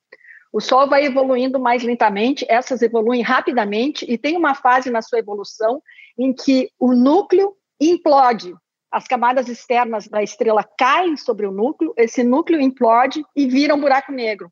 O 0.52 0.60
Sol 0.60 0.90
vai 0.90 1.06
evoluindo 1.06 1.60
mais 1.60 1.84
lentamente, 1.84 2.44
essas 2.50 2.82
evoluem 2.82 3.22
rapidamente 3.22 4.04
e 4.12 4.18
tem 4.18 4.36
uma 4.36 4.56
fase 4.56 4.90
na 4.90 5.04
sua 5.04 5.20
evolução 5.20 5.80
em 6.18 6.34
que 6.34 6.72
o 6.80 6.92
núcleo 6.94 7.56
implode, 7.80 8.56
as 8.92 9.08
camadas 9.08 9.48
externas 9.48 10.08
da 10.08 10.24
estrela 10.24 10.64
caem 10.78 11.18
sobre 11.18 11.46
o 11.46 11.52
núcleo, 11.52 11.94
esse 11.98 12.24
núcleo 12.24 12.62
implode 12.62 13.24
e 13.36 13.48
vira 13.48 13.76
um 13.76 13.82
buraco 13.82 14.12
negro. 14.12 14.52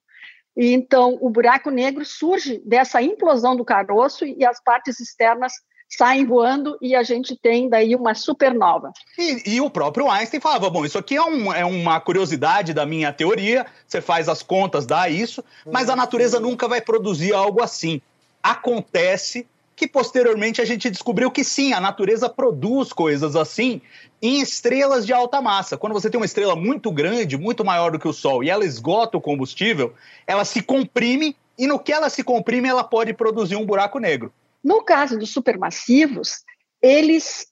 E 0.56 0.74
então 0.74 1.18
o 1.22 1.30
buraco 1.30 1.70
negro 1.70 2.06
surge 2.06 2.62
dessa 2.66 3.02
implosão 3.02 3.56
do 3.56 3.66
caroço 3.66 4.26
e 4.26 4.46
as 4.46 4.62
partes 4.64 5.00
externas 5.00 5.54
saem 5.90 6.26
voando 6.26 6.78
e 6.82 6.96
a 6.96 7.04
gente 7.04 7.36
tem 7.36 7.70
daí 7.70 7.96
uma 7.96 8.16
supernova. 8.16 8.92
E, 9.18 9.56
e, 9.56 9.62
o 9.62 9.70
próprio 9.70 10.10
Einstein 10.10 10.40
falava: 10.40 10.70
bom, 10.70 10.86
isso 10.86 10.98
aqui 10.98 11.16
é, 11.16 11.22
um, 11.22 11.54
é, 11.54 11.66
uma 11.66 12.00
curiosidade 12.00 12.74
da 12.74 12.86
minha 12.86 13.14
teoria, 13.14 13.66
você 13.86 14.02
faz 14.02 14.28
as 14.28 14.42
contas, 14.42 14.86
dá 14.86 15.08
isso, 15.10 15.44
mas 15.72 15.90
a 15.90 15.96
natureza 15.96 16.40
nunca 16.40 16.68
vai 16.68 16.82
produzir 16.82 17.34
algo 17.34 17.62
assim. 17.62 18.02
Acontece 18.42 19.48
que 19.76 19.88
posteriormente 19.88 20.62
a 20.62 20.66
gente 20.66 20.90
descobriu 20.90 21.30
que 21.30 21.44
sim, 21.44 21.74
a 21.74 21.82
natureza 21.82 22.30
produz 22.30 22.94
coisas 22.94 23.36
assim 23.36 23.82
em 24.22 24.40
estrelas 24.40 25.06
de 25.06 25.12
alta 25.12 25.42
massa. 25.42 25.78
Quando 25.78 25.94
você 25.94 26.10
tem 26.10 26.20
uma 26.20 26.26
estrela 26.26 26.56
muito 26.56 26.92
grande, 26.92 27.38
muito 27.38 27.66
maior 27.66 27.92
do 27.92 28.00
que 28.00 28.08
o 28.08 28.14
Sol, 28.14 28.44
e 28.44 28.50
ela 28.50 28.66
esgota 28.66 29.18
o 29.18 29.22
combustível, 29.22 29.94
ela 30.26 30.46
se 30.46 30.62
comprime 30.62 31.36
e 31.58 31.68
no 31.68 31.80
que 31.80 31.92
ela 31.92 32.10
se 32.10 32.24
comprime, 32.24 32.68
ela 32.68 32.84
pode 32.84 33.14
produzir 33.14 33.56
um 33.56 33.66
buraco 33.66 34.00
negro. 34.00 34.34
No 34.64 34.84
caso 34.84 35.18
dos 35.18 35.32
supermassivos, 35.32 36.44
eles 36.82 37.48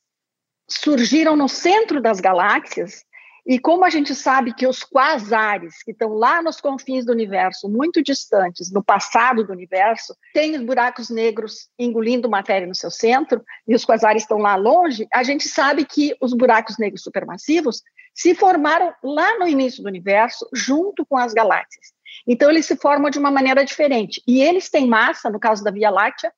surgiram 0.69 1.35
no 1.35 1.47
centro 1.47 2.01
das 2.01 2.19
galáxias 2.19 3.05
e 3.45 3.59
como 3.59 3.83
a 3.83 3.89
gente 3.89 4.15
sabe 4.15 4.53
que 4.53 4.65
os 4.65 4.83
quasares, 4.83 5.83
que 5.83 5.91
estão 5.91 6.13
lá 6.13 6.41
nos 6.41 6.61
confins 6.61 7.05
do 7.05 7.11
universo, 7.11 7.69
muito 7.69 8.01
distantes, 8.01 8.71
no 8.71 8.81
passado 8.81 9.43
do 9.43 9.51
universo, 9.51 10.15
têm 10.33 10.55
os 10.55 10.63
buracos 10.63 11.09
negros 11.09 11.67
engolindo 11.77 12.29
matéria 12.29 12.65
no 12.65 12.75
seu 12.75 12.89
centro, 12.89 13.43
e 13.67 13.75
os 13.75 13.83
quasares 13.83 14.23
estão 14.23 14.37
lá 14.37 14.55
longe, 14.55 15.05
a 15.13 15.23
gente 15.23 15.47
sabe 15.49 15.83
que 15.85 16.15
os 16.21 16.33
buracos 16.33 16.77
negros 16.77 17.03
supermassivos 17.03 17.81
se 18.13 18.33
formaram 18.33 18.93
lá 19.03 19.37
no 19.37 19.47
início 19.47 19.83
do 19.83 19.89
universo, 19.89 20.47
junto 20.53 21.05
com 21.05 21.17
as 21.17 21.33
galáxias. 21.33 21.87
Então, 22.25 22.49
eles 22.49 22.65
se 22.65 22.77
formam 22.77 23.09
de 23.09 23.19
uma 23.19 23.31
maneira 23.31 23.65
diferente. 23.65 24.21
E 24.27 24.41
eles 24.41 24.69
têm 24.69 24.87
massa, 24.87 25.29
no 25.29 25.39
caso 25.39 25.63
da 25.63 25.71
Via 25.71 25.89
Láctea, 25.89 26.31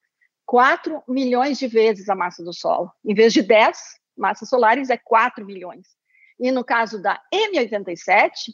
4 0.46 1.04
milhões 1.08 1.60
de 1.60 1.68
vezes 1.68 2.08
a 2.10 2.16
massa 2.16 2.44
do 2.44 2.54
Sol. 2.54 2.90
Em 3.04 3.14
vez 3.14 3.34
de 3.34 3.42
10 3.42 3.78
massas 4.18 4.48
solares, 4.48 4.90
é 4.90 4.98
4 4.98 5.46
milhões. 5.46 5.88
E 6.40 6.52
no 6.52 6.64
caso 6.64 7.02
da 7.02 7.20
M87, 7.34 8.54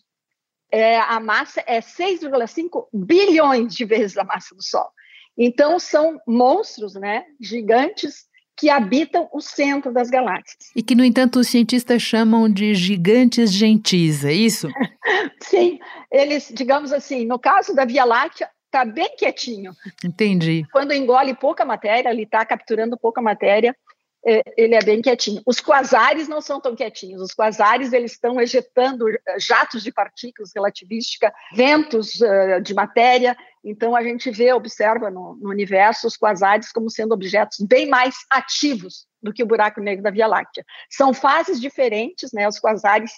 é, 0.71 0.97
a 0.97 1.19
massa 1.19 1.63
é 1.67 1.79
6,5 1.79 2.87
bilhões 2.93 3.75
de 3.75 3.85
vezes 3.85 4.17
a 4.17 4.23
massa 4.23 4.55
do 4.55 4.63
Sol. 4.63 4.89
Então, 5.37 5.79
são 5.79 6.19
monstros 6.27 6.93
né, 6.95 7.25
gigantes 7.39 8.25
que 8.55 8.69
habitam 8.69 9.27
o 9.33 9.41
centro 9.41 9.91
das 9.91 10.09
galáxias. 10.09 10.71
E 10.75 10.83
que, 10.83 10.93
no 10.93 11.03
entanto, 11.03 11.39
os 11.39 11.47
cientistas 11.47 12.01
chamam 12.01 12.47
de 12.47 12.75
gigantes 12.75 13.51
gentis, 13.51 14.23
é 14.23 14.33
isso? 14.33 14.69
Sim, 15.41 15.79
eles, 16.11 16.51
digamos 16.53 16.91
assim, 16.91 17.25
no 17.25 17.39
caso 17.39 17.73
da 17.73 17.85
Via 17.85 18.05
Láctea, 18.05 18.49
está 18.67 18.85
bem 18.85 19.15
quietinho. 19.17 19.73
Entendi. 20.03 20.65
Quando 20.71 20.93
engole 20.93 21.33
pouca 21.33 21.65
matéria, 21.65 22.09
ele 22.09 22.23
está 22.23 22.45
capturando 22.45 22.97
pouca 22.97 23.21
matéria, 23.21 23.75
ele 24.23 24.75
é 24.75 24.83
bem 24.83 25.01
quietinho. 25.01 25.41
Os 25.45 25.59
quasares 25.59 26.27
não 26.27 26.41
são 26.41 26.61
tão 26.61 26.75
quietinhos. 26.75 27.21
Os 27.21 27.33
quasares 27.33 27.91
eles 27.91 28.11
estão 28.11 28.39
ejetando 28.39 29.09
eh, 29.09 29.19
jatos 29.39 29.81
de 29.81 29.91
partículas 29.91 30.51
relativística, 30.53 31.33
ventos 31.53 32.21
uh, 32.21 32.61
de 32.61 32.73
matéria. 32.73 33.35
Então 33.63 33.95
a 33.95 34.03
gente 34.03 34.29
vê, 34.29 34.53
observa 34.53 35.09
no, 35.09 35.35
no, 35.35 35.49
universo 35.49 36.05
os 36.05 36.15
quasares 36.15 36.71
como 36.71 36.89
sendo 36.89 37.13
objetos 37.13 37.59
bem 37.61 37.87
mais 37.89 38.15
ativos 38.29 39.07
do 39.21 39.33
que 39.33 39.41
o 39.41 39.47
buraco 39.47 39.81
negro 39.81 40.03
da 40.03 40.11
Via 40.11 40.27
Láctea. 40.27 40.63
São 40.89 41.13
fases 41.13 41.59
diferentes, 41.59 42.31
né? 42.31 42.47
Os 42.47 42.59
quasares, 42.59 43.11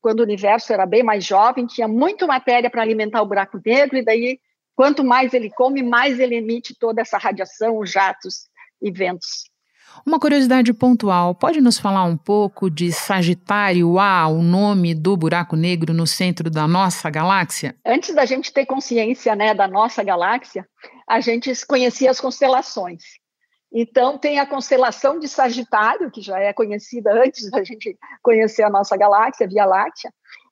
quando 0.00 0.20
o 0.20 0.24
universo 0.24 0.72
era 0.72 0.86
bem 0.86 1.04
mais 1.04 1.24
jovem, 1.24 1.66
tinha 1.66 1.86
muito 1.86 2.26
matéria 2.26 2.68
para 2.68 2.82
alimentar 2.82 3.22
o 3.22 3.26
buraco 3.26 3.60
negro 3.64 3.96
e 3.96 4.04
daí 4.04 4.40
quanto 4.74 5.04
mais 5.04 5.34
ele 5.34 5.50
come, 5.50 5.82
mais 5.82 6.18
ele 6.18 6.36
emite 6.36 6.74
toda 6.78 7.00
essa 7.00 7.18
radiação, 7.18 7.78
os 7.78 7.90
jatos 7.90 8.48
e 8.80 8.90
ventos. 8.90 9.48
Uma 10.06 10.18
curiosidade 10.18 10.72
pontual, 10.72 11.34
pode 11.34 11.60
nos 11.60 11.78
falar 11.78 12.04
um 12.04 12.16
pouco 12.16 12.70
de 12.70 12.92
Sagitário 12.92 13.98
A, 13.98 14.26
o 14.26 14.42
nome 14.42 14.94
do 14.94 15.16
buraco 15.16 15.56
negro 15.56 15.92
no 15.92 16.06
centro 16.06 16.50
da 16.50 16.66
nossa 16.66 17.10
galáxia? 17.10 17.76
Antes 17.84 18.14
da 18.14 18.24
gente 18.24 18.52
ter 18.52 18.64
consciência 18.64 19.34
né, 19.36 19.54
da 19.54 19.68
nossa 19.68 20.02
galáxia, 20.02 20.66
a 21.08 21.20
gente 21.20 21.52
conhecia 21.66 22.10
as 22.10 22.20
constelações. 22.20 23.02
Então, 23.72 24.16
tem 24.16 24.38
a 24.38 24.46
constelação 24.46 25.18
de 25.18 25.28
Sagitário, 25.28 26.10
que 26.10 26.22
já 26.22 26.38
é 26.38 26.52
conhecida 26.52 27.12
antes 27.12 27.50
da 27.50 27.62
gente 27.62 27.96
conhecer 28.22 28.62
a 28.62 28.70
nossa 28.70 28.96
galáxia, 28.96 29.46
Via 29.46 29.66
Láctea, 29.66 30.10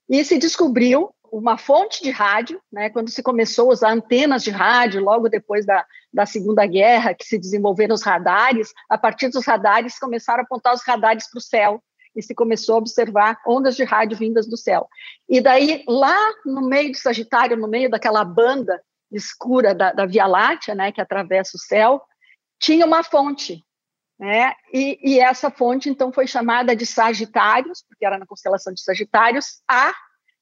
e 0.09 0.23
se 0.25 0.39
descobriu 0.39 1.11
uma 1.33 1.59
fonte 1.59 2.03
de 2.03 2.11
rádio, 2.11 2.61
né, 2.73 2.91
quando 2.91 3.11
se 3.11 3.23
começou 3.23 3.71
a 3.71 3.73
usar 3.73 3.93
antenas 3.93 4.43
de 4.43 4.51
rádio, 4.51 5.03
logo 5.03 5.29
depois 5.29 5.67
da, 5.67 5.85
da 6.13 6.27
Segunda 6.27 6.67
Guerra, 6.67 7.15
que 7.15 7.25
se 7.25 7.39
desenvolveram 7.39 7.95
os 7.95 8.03
radares, 8.03 8.73
a 8.89 8.97
partir 8.97 9.29
dos 9.29 9.45
radares 9.45 9.99
começaram 9.99 10.41
a 10.41 10.43
apontar 10.43 10.75
os 10.75 10.83
radares 10.85 11.29
para 11.31 11.39
o 11.39 11.43
céu, 11.43 11.83
e 12.15 12.23
se 12.23 12.35
começou 12.35 12.77
a 12.77 12.79
observar 12.79 13.39
ondas 13.47 13.77
de 13.77 13.85
rádio 13.85 14.17
vindas 14.17 14.49
do 14.49 14.57
céu. 14.57 14.89
E 15.29 15.41
daí, 15.41 15.85
lá 15.87 16.19
no 16.47 16.67
meio 16.67 16.91
do 16.91 16.97
Sagitário, 16.97 17.57
no 17.59 17.69
meio 17.69 17.91
daquela 17.91 18.25
banda 18.25 18.81
escura 19.13 19.75
da, 19.75 19.93
da 19.93 20.07
Via 20.07 20.27
Láctea, 20.27 20.75
né, 20.75 20.91
que 20.91 21.01
atravessa 21.01 21.53
o 21.57 21.61
céu, 21.61 22.03
tinha 22.59 22.87
uma 22.87 23.05
fonte, 23.05 23.63
né? 24.19 24.55
E, 24.73 24.99
e, 25.03 25.21
essa 25.21 25.51
fonte 25.51 25.91
então 25.91 26.11
foi 26.11 26.27
chamada 26.27 26.75
de 26.75 26.87
Sagitários, 26.87 27.85
porque 27.87 28.05
era 28.05 28.19
na 28.19 28.27
constelação 28.27 28.73
de 28.73 28.83
Sagitários, 28.83 29.63
a 29.69 29.93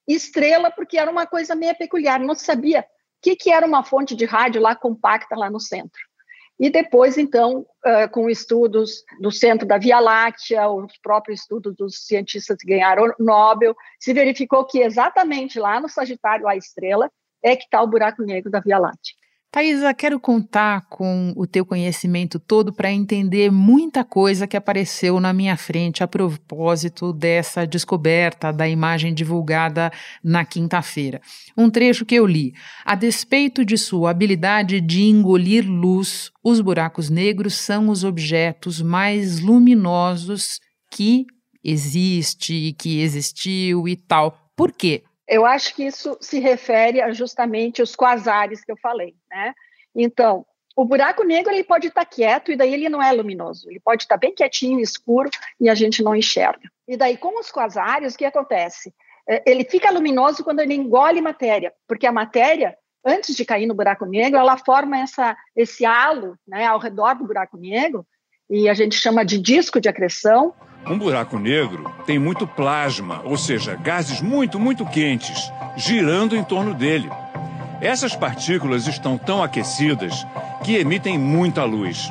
estrela, 0.06 0.70
porque 0.70 0.99
era 0.99 1.11
uma 1.11 1.26
coisa 1.26 1.54
meio 1.54 1.76
peculiar, 1.76 2.20
não 2.20 2.34
sabia 2.34 2.80
o 2.80 2.84
que, 3.23 3.37
que 3.37 3.50
era 3.50 3.66
uma 3.66 3.82
fonte 3.82 4.14
de 4.14 4.25
rádio 4.25 4.61
lá 4.61 4.76
compacta 4.76 5.37
lá 5.37 5.50
no 5.50 5.58
centro. 5.58 6.00
E 6.58 6.70
depois, 6.70 7.18
então, 7.18 7.66
com 8.12 8.30
estudos 8.30 9.02
do 9.20 9.32
centro 9.32 9.66
da 9.66 9.76
Via 9.76 9.99
Láctea, 9.99 10.68
os 10.68 10.96
próprios 10.99 11.40
estudos 11.40 11.75
dos 11.75 12.06
cientistas 12.06 12.56
que 12.58 12.68
ganharam 12.68 13.04
o 13.18 13.25
Nobel, 13.25 13.75
se 13.99 14.12
verificou 14.12 14.64
que 14.64 14.80
exatamente 14.80 15.58
lá 15.58 15.80
no 15.80 15.88
Sagitário, 15.88 16.46
a 16.46 16.56
estrela, 16.56 17.11
é 17.42 17.56
que 17.56 17.64
está 17.64 17.82
o 17.82 17.88
buraco 17.88 18.23
negro 18.23 18.50
da 18.50 18.61
Via 18.61 18.78
Láctea. 18.78 19.14
Thaisa, 19.54 19.94
quero 19.94 20.18
contar 20.18 20.80
com 20.88 21.32
o 21.37 21.46
teu 21.46 21.64
conhecimento 21.64 22.40
todo 22.40 22.73
para 22.73 22.90
entender 22.90 23.52
muita 23.52 24.02
coisa 24.02 24.49
que 24.49 24.56
apareceu 24.56 25.20
na 25.20 25.32
minha 25.32 25.56
frente 25.56 26.02
a 26.02 26.08
propósito 26.08 27.12
dessa 27.12 27.64
descoberta 27.64 28.52
da 28.52 28.68
imagem 28.68 29.14
divulgada 29.14 29.92
na 30.25 30.44
quinta-feira. 30.44 31.20
Um 31.56 31.70
trecho 31.70 32.04
que 32.04 32.16
eu 32.16 32.26
li. 32.26 32.52
A 32.84 32.96
despeito 32.96 33.64
de 33.64 33.78
sua 33.78 34.11
habilidade 34.11 34.80
de 34.80 35.04
engolir 35.04 35.64
luz, 35.64 36.32
os 36.42 36.61
buracos 36.61 37.08
negros 37.08 37.54
são 37.54 37.90
os 37.90 38.02
objetos 38.02 38.82
mais 38.82 39.38
luminosos 39.38 40.58
que 40.90 41.26
existe, 41.62 42.75
que 42.76 42.99
existiu 42.99 43.87
e 43.87 43.94
tal. 43.94 44.37
Por 44.56 44.73
quê? 44.73 45.04
Eu 45.26 45.47
acho 45.47 45.75
que 45.75 45.85
isso 45.85 46.16
se 46.21 46.38
refere 46.38 47.00
a 47.00 47.12
justamente 47.12 47.83
os 47.83 47.97
quasares 47.97 48.64
que 48.64 48.73
eu 48.73 48.76
falei, 48.76 49.14
né? 49.31 49.54
Então, 49.95 50.45
O 50.76 50.85
buraco 50.85 51.23
negro 51.23 51.52
ele 51.52 51.62
pode 51.62 51.87
estar 51.87 52.04
quieto 52.04 52.50
e 52.50 52.57
daí 52.57 52.75
ele 52.75 52.88
não 52.88 53.00
é 53.00 53.12
luminoso. 53.12 53.71
Ele 53.71 53.78
pode 53.78 54.02
estar 54.04 54.16
bem 54.16 54.35
quietinho, 54.35 54.81
escuro 54.81 55.31
e 55.61 55.69
a 55.69 55.75
gente 55.75 56.02
não 56.02 56.16
enxerga. 56.16 56.69
E 56.88 56.97
daí, 56.97 57.16
com 57.16 57.38
os 57.38 57.50
quasários, 57.50 58.14
o 58.14 58.19
que 58.19 58.25
acontece? 58.25 58.93
É, 59.28 59.43
ele 59.47 59.64
fica 59.64 59.90
luminoso 59.90 60.43
quando 60.43 60.61
ele 60.61 60.75
engole 60.75 61.21
matéria, 61.21 61.73
porque 61.87 62.07
a 62.07 62.12
matéria, 62.12 62.76
antes 63.04 63.37
de 63.37 63.45
cair 63.45 63.66
no 63.66 63.75
buraco 63.75 64.04
negro, 64.04 64.38
ela 64.38 64.57
forma 64.57 64.99
essa, 64.99 65.37
esse 65.54 65.87
halo 65.87 66.37
né, 66.47 66.66
ao 66.66 66.78
redor 66.78 67.14
do 67.14 67.26
buraco 67.26 67.57
negro, 67.57 68.04
e 68.54 68.68
a 68.68 68.75
gente 68.75 68.94
chama 68.94 69.25
de 69.25 69.37
disco 69.37 69.80
de 69.80 69.88
acreção. 69.88 70.54
Um 70.87 70.96
buraco 70.96 71.40
negro 71.40 71.92
tem 72.06 72.20
muito 72.20 72.46
plasma, 72.46 73.20
ou 73.25 73.37
seja, 73.37 73.75
gases 73.75 74.20
muito, 74.20 74.61
muito 74.61 74.87
quentes, 74.87 75.50
girando 75.76 76.37
em 76.37 76.44
torno 76.44 76.73
dele. 76.73 77.11
Essas 77.80 78.14
partículas 78.14 78.87
estão 78.87 79.18
tão 79.18 79.42
aquecidas 79.42 80.25
que 80.62 80.76
emitem 80.76 81.18
muita 81.18 81.64
luz. 81.64 82.08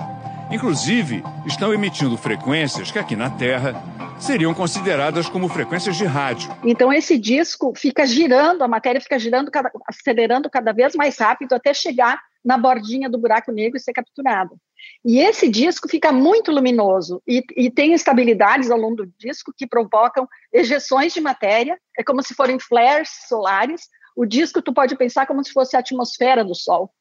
Inclusive, 0.52 1.24
estão 1.46 1.74
emitindo 1.74 2.18
frequências 2.18 2.92
que 2.92 3.00
aqui 3.00 3.16
na 3.16 3.30
Terra 3.30 3.82
seriam 4.20 4.54
consideradas 4.54 5.30
como 5.30 5.48
frequências 5.48 5.96
de 5.96 6.06
rádio. 6.06 6.52
Então 6.64 6.92
esse 6.92 7.18
disco 7.18 7.74
fica 7.76 8.06
girando, 8.06 8.64
a 8.64 8.68
matéria 8.68 9.00
fica 9.00 9.18
girando, 9.18 9.50
acelerando 9.88 10.50
cada 10.50 10.74
vez 10.74 10.94
mais 10.94 11.18
rápido 11.18 11.54
até 11.54 11.74
chegar 11.74 12.20
na 12.44 12.58
bordinha 12.58 13.10
do 13.10 13.18
buraco 13.18 13.52
negro 13.52 13.78
e 13.78 13.80
ser 13.80 13.94
capturado. 13.94 14.58
E 15.06 15.20
esse 15.20 15.50
disco 15.50 15.90
fica 15.90 16.12
muito 16.14 16.50
luminoso 16.50 17.22
e, 17.28 17.44
e 17.58 17.70
tem 17.70 17.94
estabilidades 17.94 18.72
ao 18.72 18.78
longo 18.78 18.98
do 18.98 19.14
disco 19.18 19.54
que 19.56 19.68
provocam 19.68 20.28
ejeções 20.52 21.14
de 21.14 21.20
matéria, 21.20 21.78
é 21.98 22.04
como 22.04 22.24
se 22.24 22.34
forem 22.34 22.58
flares 22.58 23.10
solares. 23.28 23.90
O 24.16 24.26
disco 24.26 24.62
tu 24.62 24.74
pode 24.74 24.96
pensar 24.96 25.26
como 25.26 25.44
se 25.44 25.52
fosse 25.52 25.76
a 25.76 25.80
atmosfera 25.80 26.44
do 26.44 26.56
Sol. 26.56 26.94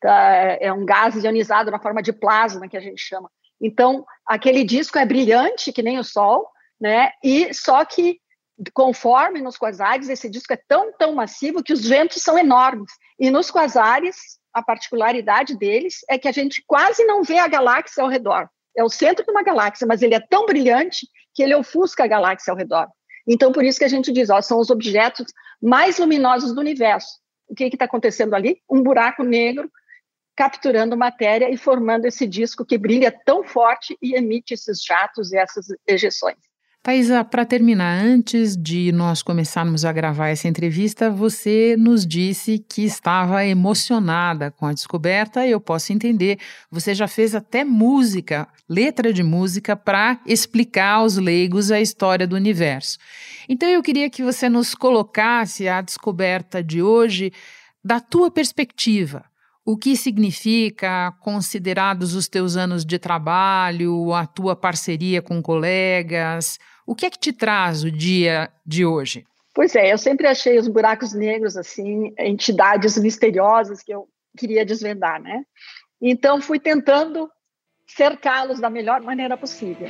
Tá? 0.00 0.56
É 0.60 0.72
um 0.72 0.86
gás 0.86 1.14
ionizado 1.22 1.70
na 1.70 1.78
forma 1.78 2.02
de 2.02 2.12
plasma 2.12 2.68
que 2.68 2.76
a 2.76 2.80
gente 2.80 3.00
chama. 3.00 3.30
Então, 3.60 4.04
aquele 4.26 4.64
disco 4.64 4.98
é 4.98 5.04
brilhante, 5.06 5.72
que 5.72 5.82
nem 5.82 5.98
o 5.98 6.04
Sol, 6.04 6.48
né? 6.80 7.12
E 7.22 7.54
só 7.54 7.84
que, 7.84 8.18
conforme 8.74 9.40
nos 9.40 9.56
quasares, 9.56 10.08
esse 10.08 10.28
disco 10.28 10.52
é 10.52 10.58
tão, 10.66 10.92
tão 10.94 11.14
massivo 11.14 11.62
que 11.62 11.72
os 11.72 11.86
ventos 11.86 12.20
são 12.22 12.36
enormes. 12.36 12.90
E 13.20 13.30
nos 13.30 13.52
quasares, 13.52 14.16
a 14.52 14.62
particularidade 14.62 15.56
deles 15.56 16.00
é 16.08 16.18
que 16.18 16.28
a 16.28 16.32
gente 16.32 16.62
quase 16.66 17.04
não 17.04 17.22
vê 17.22 17.38
a 17.38 17.48
galáxia 17.48 18.02
ao 18.02 18.08
redor. 18.08 18.48
É 18.76 18.82
o 18.82 18.88
centro 18.88 19.24
de 19.24 19.30
uma 19.30 19.42
galáxia, 19.42 19.86
mas 19.86 20.02
ele 20.02 20.14
é 20.14 20.20
tão 20.20 20.46
brilhante 20.46 21.06
que 21.34 21.42
ele 21.42 21.54
ofusca 21.54 22.04
a 22.04 22.06
galáxia 22.06 22.50
ao 22.50 22.56
redor. 22.56 22.88
Então, 23.26 23.52
por 23.52 23.64
isso 23.64 23.78
que 23.78 23.84
a 23.84 23.88
gente 23.88 24.12
diz, 24.12 24.30
ó, 24.30 24.40
são 24.40 24.58
os 24.58 24.70
objetos 24.70 25.26
mais 25.60 25.98
luminosos 25.98 26.54
do 26.54 26.60
universo. 26.60 27.20
O 27.48 27.54
que 27.54 27.64
está 27.64 27.84
acontecendo 27.84 28.34
ali? 28.34 28.60
Um 28.70 28.82
buraco 28.82 29.22
negro 29.22 29.70
capturando 30.34 30.96
matéria 30.96 31.50
e 31.50 31.56
formando 31.56 32.06
esse 32.06 32.26
disco 32.26 32.64
que 32.64 32.78
brilha 32.78 33.12
tão 33.24 33.44
forte 33.44 33.96
e 34.00 34.16
emite 34.16 34.54
esses 34.54 34.82
jatos 34.82 35.32
e 35.32 35.36
essas 35.36 35.66
ejeções. 35.86 36.38
Thaisa, 36.84 37.22
para 37.22 37.46
terminar, 37.46 38.02
antes 38.04 38.56
de 38.56 38.90
nós 38.90 39.22
começarmos 39.22 39.84
a 39.84 39.92
gravar 39.92 40.30
essa 40.30 40.48
entrevista, 40.48 41.08
você 41.08 41.76
nos 41.78 42.04
disse 42.04 42.58
que 42.58 42.82
estava 42.82 43.46
emocionada 43.46 44.50
com 44.50 44.66
a 44.66 44.72
descoberta, 44.72 45.46
eu 45.46 45.60
posso 45.60 45.92
entender. 45.92 46.40
Você 46.72 46.92
já 46.92 47.06
fez 47.06 47.36
até 47.36 47.62
música, 47.62 48.48
letra 48.68 49.12
de 49.12 49.22
música, 49.22 49.76
para 49.76 50.18
explicar 50.26 50.94
aos 50.94 51.16
leigos 51.16 51.70
a 51.70 51.80
história 51.80 52.26
do 52.26 52.34
universo. 52.34 52.98
Então 53.48 53.68
eu 53.68 53.80
queria 53.80 54.10
que 54.10 54.24
você 54.24 54.48
nos 54.48 54.74
colocasse 54.74 55.68
a 55.68 55.80
descoberta 55.80 56.64
de 56.64 56.82
hoje 56.82 57.32
da 57.84 58.00
tua 58.00 58.28
perspectiva. 58.28 59.24
O 59.64 59.76
que 59.76 59.96
significa, 59.96 61.12
considerados 61.20 62.14
os 62.14 62.28
teus 62.28 62.56
anos 62.56 62.84
de 62.84 62.98
trabalho, 62.98 64.12
a 64.12 64.26
tua 64.26 64.56
parceria 64.56 65.22
com 65.22 65.40
colegas? 65.40 66.58
O 66.84 66.96
que 66.96 67.06
é 67.06 67.10
que 67.10 67.18
te 67.18 67.32
traz 67.32 67.84
o 67.84 67.90
dia 67.90 68.50
de 68.66 68.84
hoje? 68.84 69.24
Pois 69.54 69.76
é, 69.76 69.92
eu 69.92 69.98
sempre 69.98 70.26
achei 70.26 70.58
os 70.58 70.66
buracos 70.66 71.12
negros 71.12 71.56
assim 71.56 72.12
entidades 72.18 72.98
misteriosas 72.98 73.82
que 73.82 73.94
eu 73.94 74.08
queria 74.36 74.64
desvendar, 74.64 75.22
né? 75.22 75.44
Então 76.00 76.40
fui 76.40 76.58
tentando 76.58 77.30
cercá-los 77.86 78.58
da 78.58 78.68
melhor 78.68 79.00
maneira 79.02 79.36
possível. 79.36 79.88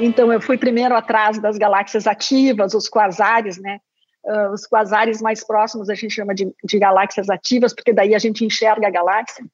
Então, 0.00 0.32
eu 0.32 0.40
fui 0.40 0.56
primeiro 0.56 0.96
atrás 0.96 1.38
das 1.38 1.58
galáxias 1.58 2.06
ativas, 2.06 2.72
os 2.72 2.88
quasares, 2.88 3.58
né? 3.58 3.78
Uh, 4.24 4.52
os 4.52 4.66
quasares 4.66 5.20
mais 5.20 5.44
próximos 5.44 5.90
a 5.90 5.94
gente 5.94 6.14
chama 6.14 6.34
de, 6.34 6.50
de 6.64 6.78
galáxias 6.78 7.28
ativas, 7.28 7.74
porque 7.74 7.92
daí 7.92 8.14
a 8.14 8.18
gente 8.18 8.44
enxerga 8.44 8.86
a 8.86 8.90
galáxia. 8.90 9.44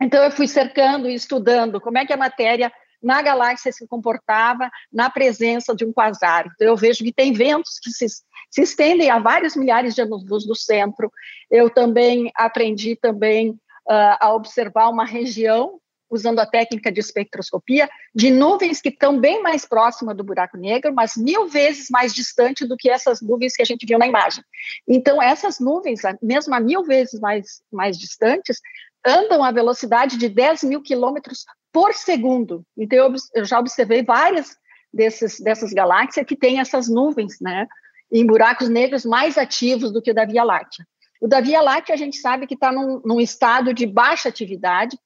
Então, 0.00 0.24
eu 0.24 0.30
fui 0.30 0.48
cercando 0.48 1.08
e 1.08 1.14
estudando 1.14 1.80
como 1.80 1.98
é 1.98 2.06
que 2.06 2.12
a 2.12 2.16
matéria 2.16 2.72
na 3.02 3.20
galáxia 3.20 3.70
se 3.70 3.86
comportava 3.86 4.70
na 4.92 5.10
presença 5.10 5.74
de 5.74 5.84
um 5.84 5.92
quasar. 5.92 6.46
Então, 6.54 6.66
eu 6.66 6.76
vejo 6.76 7.04
que 7.04 7.12
tem 7.12 7.32
ventos 7.32 7.78
que 7.78 7.90
se, 7.90 8.06
se 8.50 8.62
estendem 8.62 9.10
a 9.10 9.18
vários 9.18 9.54
milhares 9.54 9.94
de 9.94 10.00
anos-luz 10.00 10.46
do 10.46 10.54
centro. 10.54 11.12
Eu 11.50 11.68
também 11.68 12.30
aprendi 12.34 12.96
também 12.96 13.50
uh, 13.50 14.16
a 14.18 14.32
observar 14.34 14.88
uma 14.88 15.04
região 15.04 15.78
usando 16.10 16.38
a 16.40 16.46
técnica 16.46 16.90
de 16.90 17.00
espectroscopia, 17.00 17.88
de 18.14 18.30
nuvens 18.30 18.80
que 18.80 18.88
estão 18.88 19.18
bem 19.18 19.42
mais 19.42 19.64
próximas 19.64 20.16
do 20.16 20.24
buraco 20.24 20.56
negro, 20.56 20.92
mas 20.94 21.16
mil 21.16 21.48
vezes 21.48 21.88
mais 21.90 22.14
distante 22.14 22.66
do 22.66 22.76
que 22.76 22.90
essas 22.90 23.20
nuvens 23.20 23.54
que 23.54 23.62
a 23.62 23.64
gente 23.64 23.86
viu 23.86 23.98
na 23.98 24.06
imagem. 24.06 24.42
Então, 24.86 25.22
essas 25.22 25.60
nuvens, 25.60 26.00
mesmo 26.22 26.54
a 26.54 26.60
mil 26.60 26.84
vezes 26.84 27.20
mais, 27.20 27.62
mais 27.70 27.98
distantes, 27.98 28.60
andam 29.06 29.44
a 29.44 29.52
velocidade 29.52 30.16
de 30.16 30.28
10 30.28 30.64
mil 30.64 30.82
quilômetros 30.82 31.44
por 31.72 31.92
segundo. 31.94 32.64
Então, 32.76 32.98
eu, 32.98 33.14
eu 33.34 33.44
já 33.44 33.58
observei 33.58 34.02
várias 34.02 34.56
desses, 34.92 35.38
dessas 35.40 35.72
galáxias 35.72 36.26
que 36.26 36.36
têm 36.36 36.60
essas 36.60 36.88
nuvens, 36.88 37.36
né, 37.40 37.66
em 38.10 38.26
buracos 38.26 38.68
negros 38.68 39.04
mais 39.04 39.36
ativos 39.36 39.92
do 39.92 40.00
que 40.00 40.10
o 40.10 40.14
da 40.14 40.24
Via 40.24 40.42
Láctea. 40.42 40.86
O 41.20 41.28
da 41.28 41.40
Via 41.40 41.60
Láctea 41.60 41.94
a 41.94 41.98
gente 41.98 42.16
sabe 42.18 42.46
que 42.46 42.54
está 42.54 42.72
num, 42.72 43.00
num 43.04 43.20
estado 43.20 43.74
de 43.74 43.86
baixa 43.86 44.28
atividade, 44.28 44.96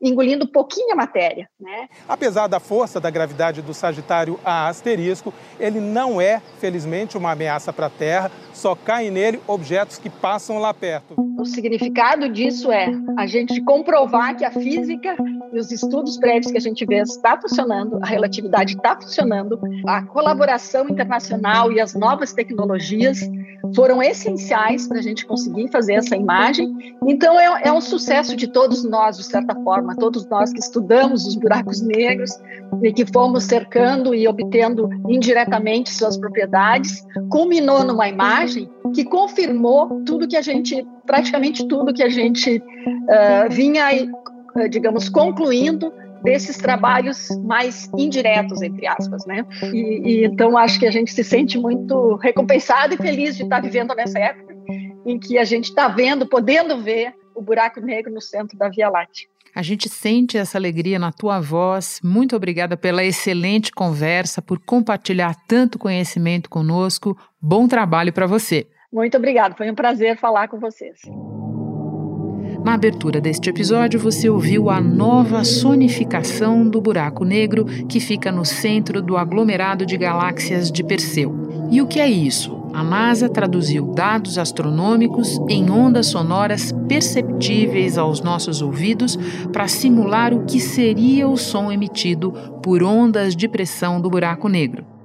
engolindo 0.00 0.46
pouquinha 0.46 0.94
matéria. 0.94 1.48
Né? 1.60 1.88
Apesar 2.08 2.46
da 2.46 2.58
força 2.58 3.00
da 3.00 3.10
gravidade 3.10 3.60
do 3.60 3.74
Sagitário 3.74 4.40
A 4.44 4.68
asterisco, 4.68 5.32
ele 5.58 5.80
não 5.80 6.20
é, 6.20 6.40
felizmente, 6.58 7.18
uma 7.18 7.32
ameaça 7.32 7.72
para 7.72 7.86
a 7.86 7.90
Terra, 7.90 8.30
só 8.52 8.74
caem 8.74 9.10
nele 9.10 9.40
objetos 9.46 9.98
que 9.98 10.08
passam 10.08 10.58
lá 10.58 10.72
perto. 10.72 11.14
O 11.38 11.44
significado 11.44 12.28
disso 12.28 12.70
é 12.70 12.88
a 13.16 13.26
gente 13.26 13.62
comprovar 13.62 14.36
que 14.36 14.44
a 14.44 14.50
física 14.50 15.16
e 15.52 15.58
os 15.58 15.72
estudos 15.72 16.18
prévios 16.18 16.52
que 16.52 16.58
a 16.58 16.60
gente 16.60 16.84
vê 16.84 17.00
está 17.00 17.40
funcionando, 17.40 17.98
a 18.02 18.06
relatividade 18.06 18.76
está 18.76 18.94
funcionando, 18.94 19.58
a 19.86 20.02
colaboração 20.02 20.88
internacional 20.88 21.72
e 21.72 21.80
as 21.80 21.94
novas 21.94 22.32
tecnologias 22.32 23.20
foram 23.74 24.02
essenciais 24.02 24.86
para 24.86 24.98
a 24.98 25.02
gente 25.02 25.26
conseguir 25.26 25.68
fazer 25.70 25.94
essa 25.94 26.16
imagem. 26.16 26.96
Então, 27.06 27.38
é, 27.38 27.68
é 27.68 27.72
um 27.72 27.80
sucesso 27.80 28.36
de 28.36 28.46
todos 28.46 28.84
nós, 28.84 29.16
de 29.16 29.24
certa 29.24 29.54
forma 29.54 29.89
todos 29.94 30.26
nós 30.28 30.52
que 30.52 30.60
estudamos 30.60 31.26
os 31.26 31.36
buracos 31.36 31.80
negros 31.80 32.30
e 32.82 32.92
que 32.92 33.04
fomos 33.06 33.44
cercando 33.44 34.14
e 34.14 34.26
obtendo 34.26 34.88
indiretamente 35.08 35.90
suas 35.90 36.16
propriedades, 36.16 37.04
culminou 37.30 37.84
numa 37.84 38.08
imagem 38.08 38.68
que 38.94 39.04
confirmou 39.04 40.02
tudo 40.04 40.28
que 40.28 40.36
a 40.36 40.42
gente, 40.42 40.86
praticamente 41.06 41.66
tudo 41.66 41.92
que 41.92 42.02
a 42.02 42.08
gente 42.08 42.58
uh, 42.58 43.50
vinha, 43.50 43.86
uh, 44.56 44.68
digamos, 44.68 45.08
concluindo 45.08 45.92
desses 46.22 46.58
trabalhos 46.58 47.28
mais 47.44 47.90
indiretos, 47.96 48.60
entre 48.62 48.86
aspas, 48.86 49.24
né? 49.26 49.44
E, 49.72 50.02
e, 50.04 50.24
então 50.24 50.56
acho 50.56 50.78
que 50.78 50.86
a 50.86 50.90
gente 50.90 51.12
se 51.12 51.24
sente 51.24 51.58
muito 51.58 52.16
recompensado 52.16 52.94
e 52.94 52.96
feliz 52.96 53.36
de 53.36 53.44
estar 53.44 53.60
vivendo 53.60 53.94
nessa 53.94 54.18
época 54.18 54.54
em 55.06 55.18
que 55.18 55.38
a 55.38 55.44
gente 55.44 55.64
está 55.64 55.88
vendo, 55.88 56.26
podendo 56.26 56.80
ver 56.82 57.14
o 57.34 57.40
buraco 57.42 57.80
negro 57.80 58.12
no 58.12 58.20
centro 58.20 58.56
da 58.58 58.68
Via 58.68 58.88
Láctea. 58.88 59.28
A 59.54 59.62
gente 59.62 59.88
sente 59.88 60.38
essa 60.38 60.56
alegria 60.56 60.98
na 60.98 61.10
tua 61.12 61.40
voz. 61.40 62.00
Muito 62.02 62.36
obrigada 62.36 62.76
pela 62.76 63.04
excelente 63.04 63.72
conversa, 63.72 64.40
por 64.40 64.58
compartilhar 64.58 65.34
tanto 65.46 65.78
conhecimento 65.78 66.48
conosco. 66.48 67.16
Bom 67.40 67.66
trabalho 67.66 68.12
para 68.12 68.26
você. 68.26 68.66
Muito 68.92 69.16
obrigada, 69.16 69.54
foi 69.54 69.70
um 69.70 69.74
prazer 69.74 70.16
falar 70.16 70.48
com 70.48 70.58
vocês. 70.58 71.00
Na 72.64 72.74
abertura 72.74 73.20
deste 73.20 73.48
episódio, 73.48 73.98
você 73.98 74.28
ouviu 74.28 74.68
a 74.68 74.80
nova 74.80 75.44
sonificação 75.44 76.68
do 76.68 76.80
buraco 76.80 77.24
negro 77.24 77.64
que 77.88 77.98
fica 77.98 78.30
no 78.30 78.44
centro 78.44 79.00
do 79.00 79.16
aglomerado 79.16 79.86
de 79.86 79.96
galáxias 79.96 80.70
de 80.70 80.84
Perseu. 80.84 81.34
E 81.70 81.80
o 81.80 81.86
que 81.86 82.00
é 82.00 82.08
isso? 82.08 82.59
A 82.72 82.84
NASA 82.84 83.28
traduziu 83.28 83.86
dados 83.86 84.38
astronômicos 84.38 85.40
em 85.48 85.70
ondas 85.70 86.06
sonoras 86.06 86.72
perceptíveis 86.88 87.98
aos 87.98 88.20
nossos 88.20 88.62
ouvidos 88.62 89.18
para 89.52 89.66
simular 89.66 90.32
o 90.32 90.44
que 90.44 90.60
seria 90.60 91.28
o 91.28 91.36
som 91.36 91.72
emitido 91.72 92.32
por 92.62 92.82
ondas 92.82 93.34
de 93.34 93.48
pressão 93.48 94.00
do 94.00 94.08
buraco 94.08 94.48
negro. 94.48 94.99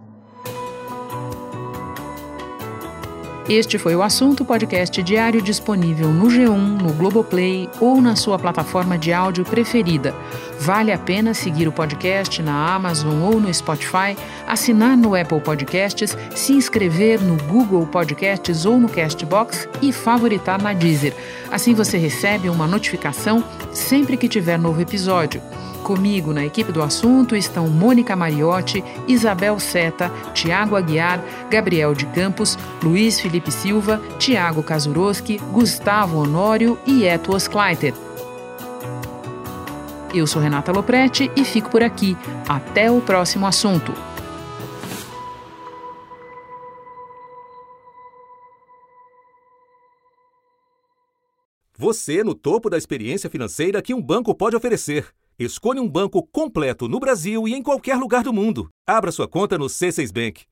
Este 3.48 3.78
foi 3.78 3.96
o 3.96 4.02
assunto 4.02 4.44
podcast 4.44 5.04
diário 5.04 5.40
disponível 5.40 6.10
no 6.10 6.26
G1, 6.30 6.82
no 6.82 6.92
Globoplay 6.94 7.70
ou 7.80 8.02
na 8.02 8.16
sua 8.16 8.40
plataforma 8.40 8.98
de 8.98 9.14
áudio 9.14 9.46
preferida. 9.46 10.16
Vale 10.60 10.92
a 10.92 10.98
pena 10.98 11.32
seguir 11.32 11.68
o 11.68 11.72
podcast 11.72 12.42
na 12.42 12.74
Amazon 12.74 13.22
ou 13.22 13.40
no 13.40 13.54
Spotify, 13.54 14.18
assinar 14.48 14.98
no 14.98 15.14
Apple 15.14 15.42
Podcasts, 15.42 16.18
se 16.34 16.54
inscrever 16.54 17.22
no 17.22 17.38
Google 17.44 17.86
Podcasts 17.86 18.66
ou 18.66 18.80
no 18.80 18.90
Castbox 18.90 19.70
e 19.80 19.94
favoritar 19.94 20.60
na 20.60 20.74
Deezer. 20.74 21.14
Assim 21.52 21.76
você 21.76 22.00
recebe 22.00 22.50
uma 22.50 22.66
notificação 22.66 23.44
sempre 23.72 24.18
que 24.18 24.28
tiver 24.28 24.58
novo 24.58 24.82
episódio. 24.82 25.40
Comigo 25.86 26.34
na 26.34 26.44
equipe 26.44 26.72
do 26.72 26.82
assunto 26.82 27.36
estão 27.36 27.68
Mônica 27.68 28.16
Mariotti, 28.16 28.84
Isabel 29.08 29.60
Seta, 29.60 30.12
Tiago 30.34 30.76
Aguiar, 30.76 31.24
Gabriel 31.48 31.94
de 31.94 32.08
Campos, 32.08 32.58
Luiz 32.86 33.20
Felipe 33.20 33.52
Silva, 33.52 34.00
Tiago 34.20 34.62
Kazuroski, 34.62 35.40
Gustavo 35.52 36.20
Honório 36.20 36.78
e 36.86 37.04
Eto 37.04 37.34
Oskleiter. 37.34 37.96
Eu 40.14 40.28
sou 40.28 40.40
Renata 40.40 40.72
Loprete 40.72 41.32
e 41.36 41.44
fico 41.44 41.72
por 41.72 41.82
aqui. 41.82 42.16
Até 42.48 42.92
o 42.92 43.02
próximo 43.02 43.48
assunto. 43.48 43.92
Você 51.78 52.24
no 52.24 52.36
topo 52.36 52.70
da 52.70 52.78
experiência 52.78 53.30
financeira 53.30 53.82
que 53.82 53.94
um 53.94 54.02
banco 54.02 54.34
pode 54.34 54.56
oferecer. 54.56 55.08
Escolha 55.38 55.82
um 55.82 55.90
banco 55.90 56.24
completo 56.32 56.88
no 56.88 57.00
Brasil 57.00 57.48
e 57.48 57.54
em 57.54 57.62
qualquer 57.62 57.98
lugar 57.98 58.24
do 58.24 58.32
mundo. 58.32 58.70
Abra 58.88 59.12
sua 59.12 59.28
conta 59.28 59.58
no 59.58 59.66
C6 59.66 60.14
Bank. 60.14 60.46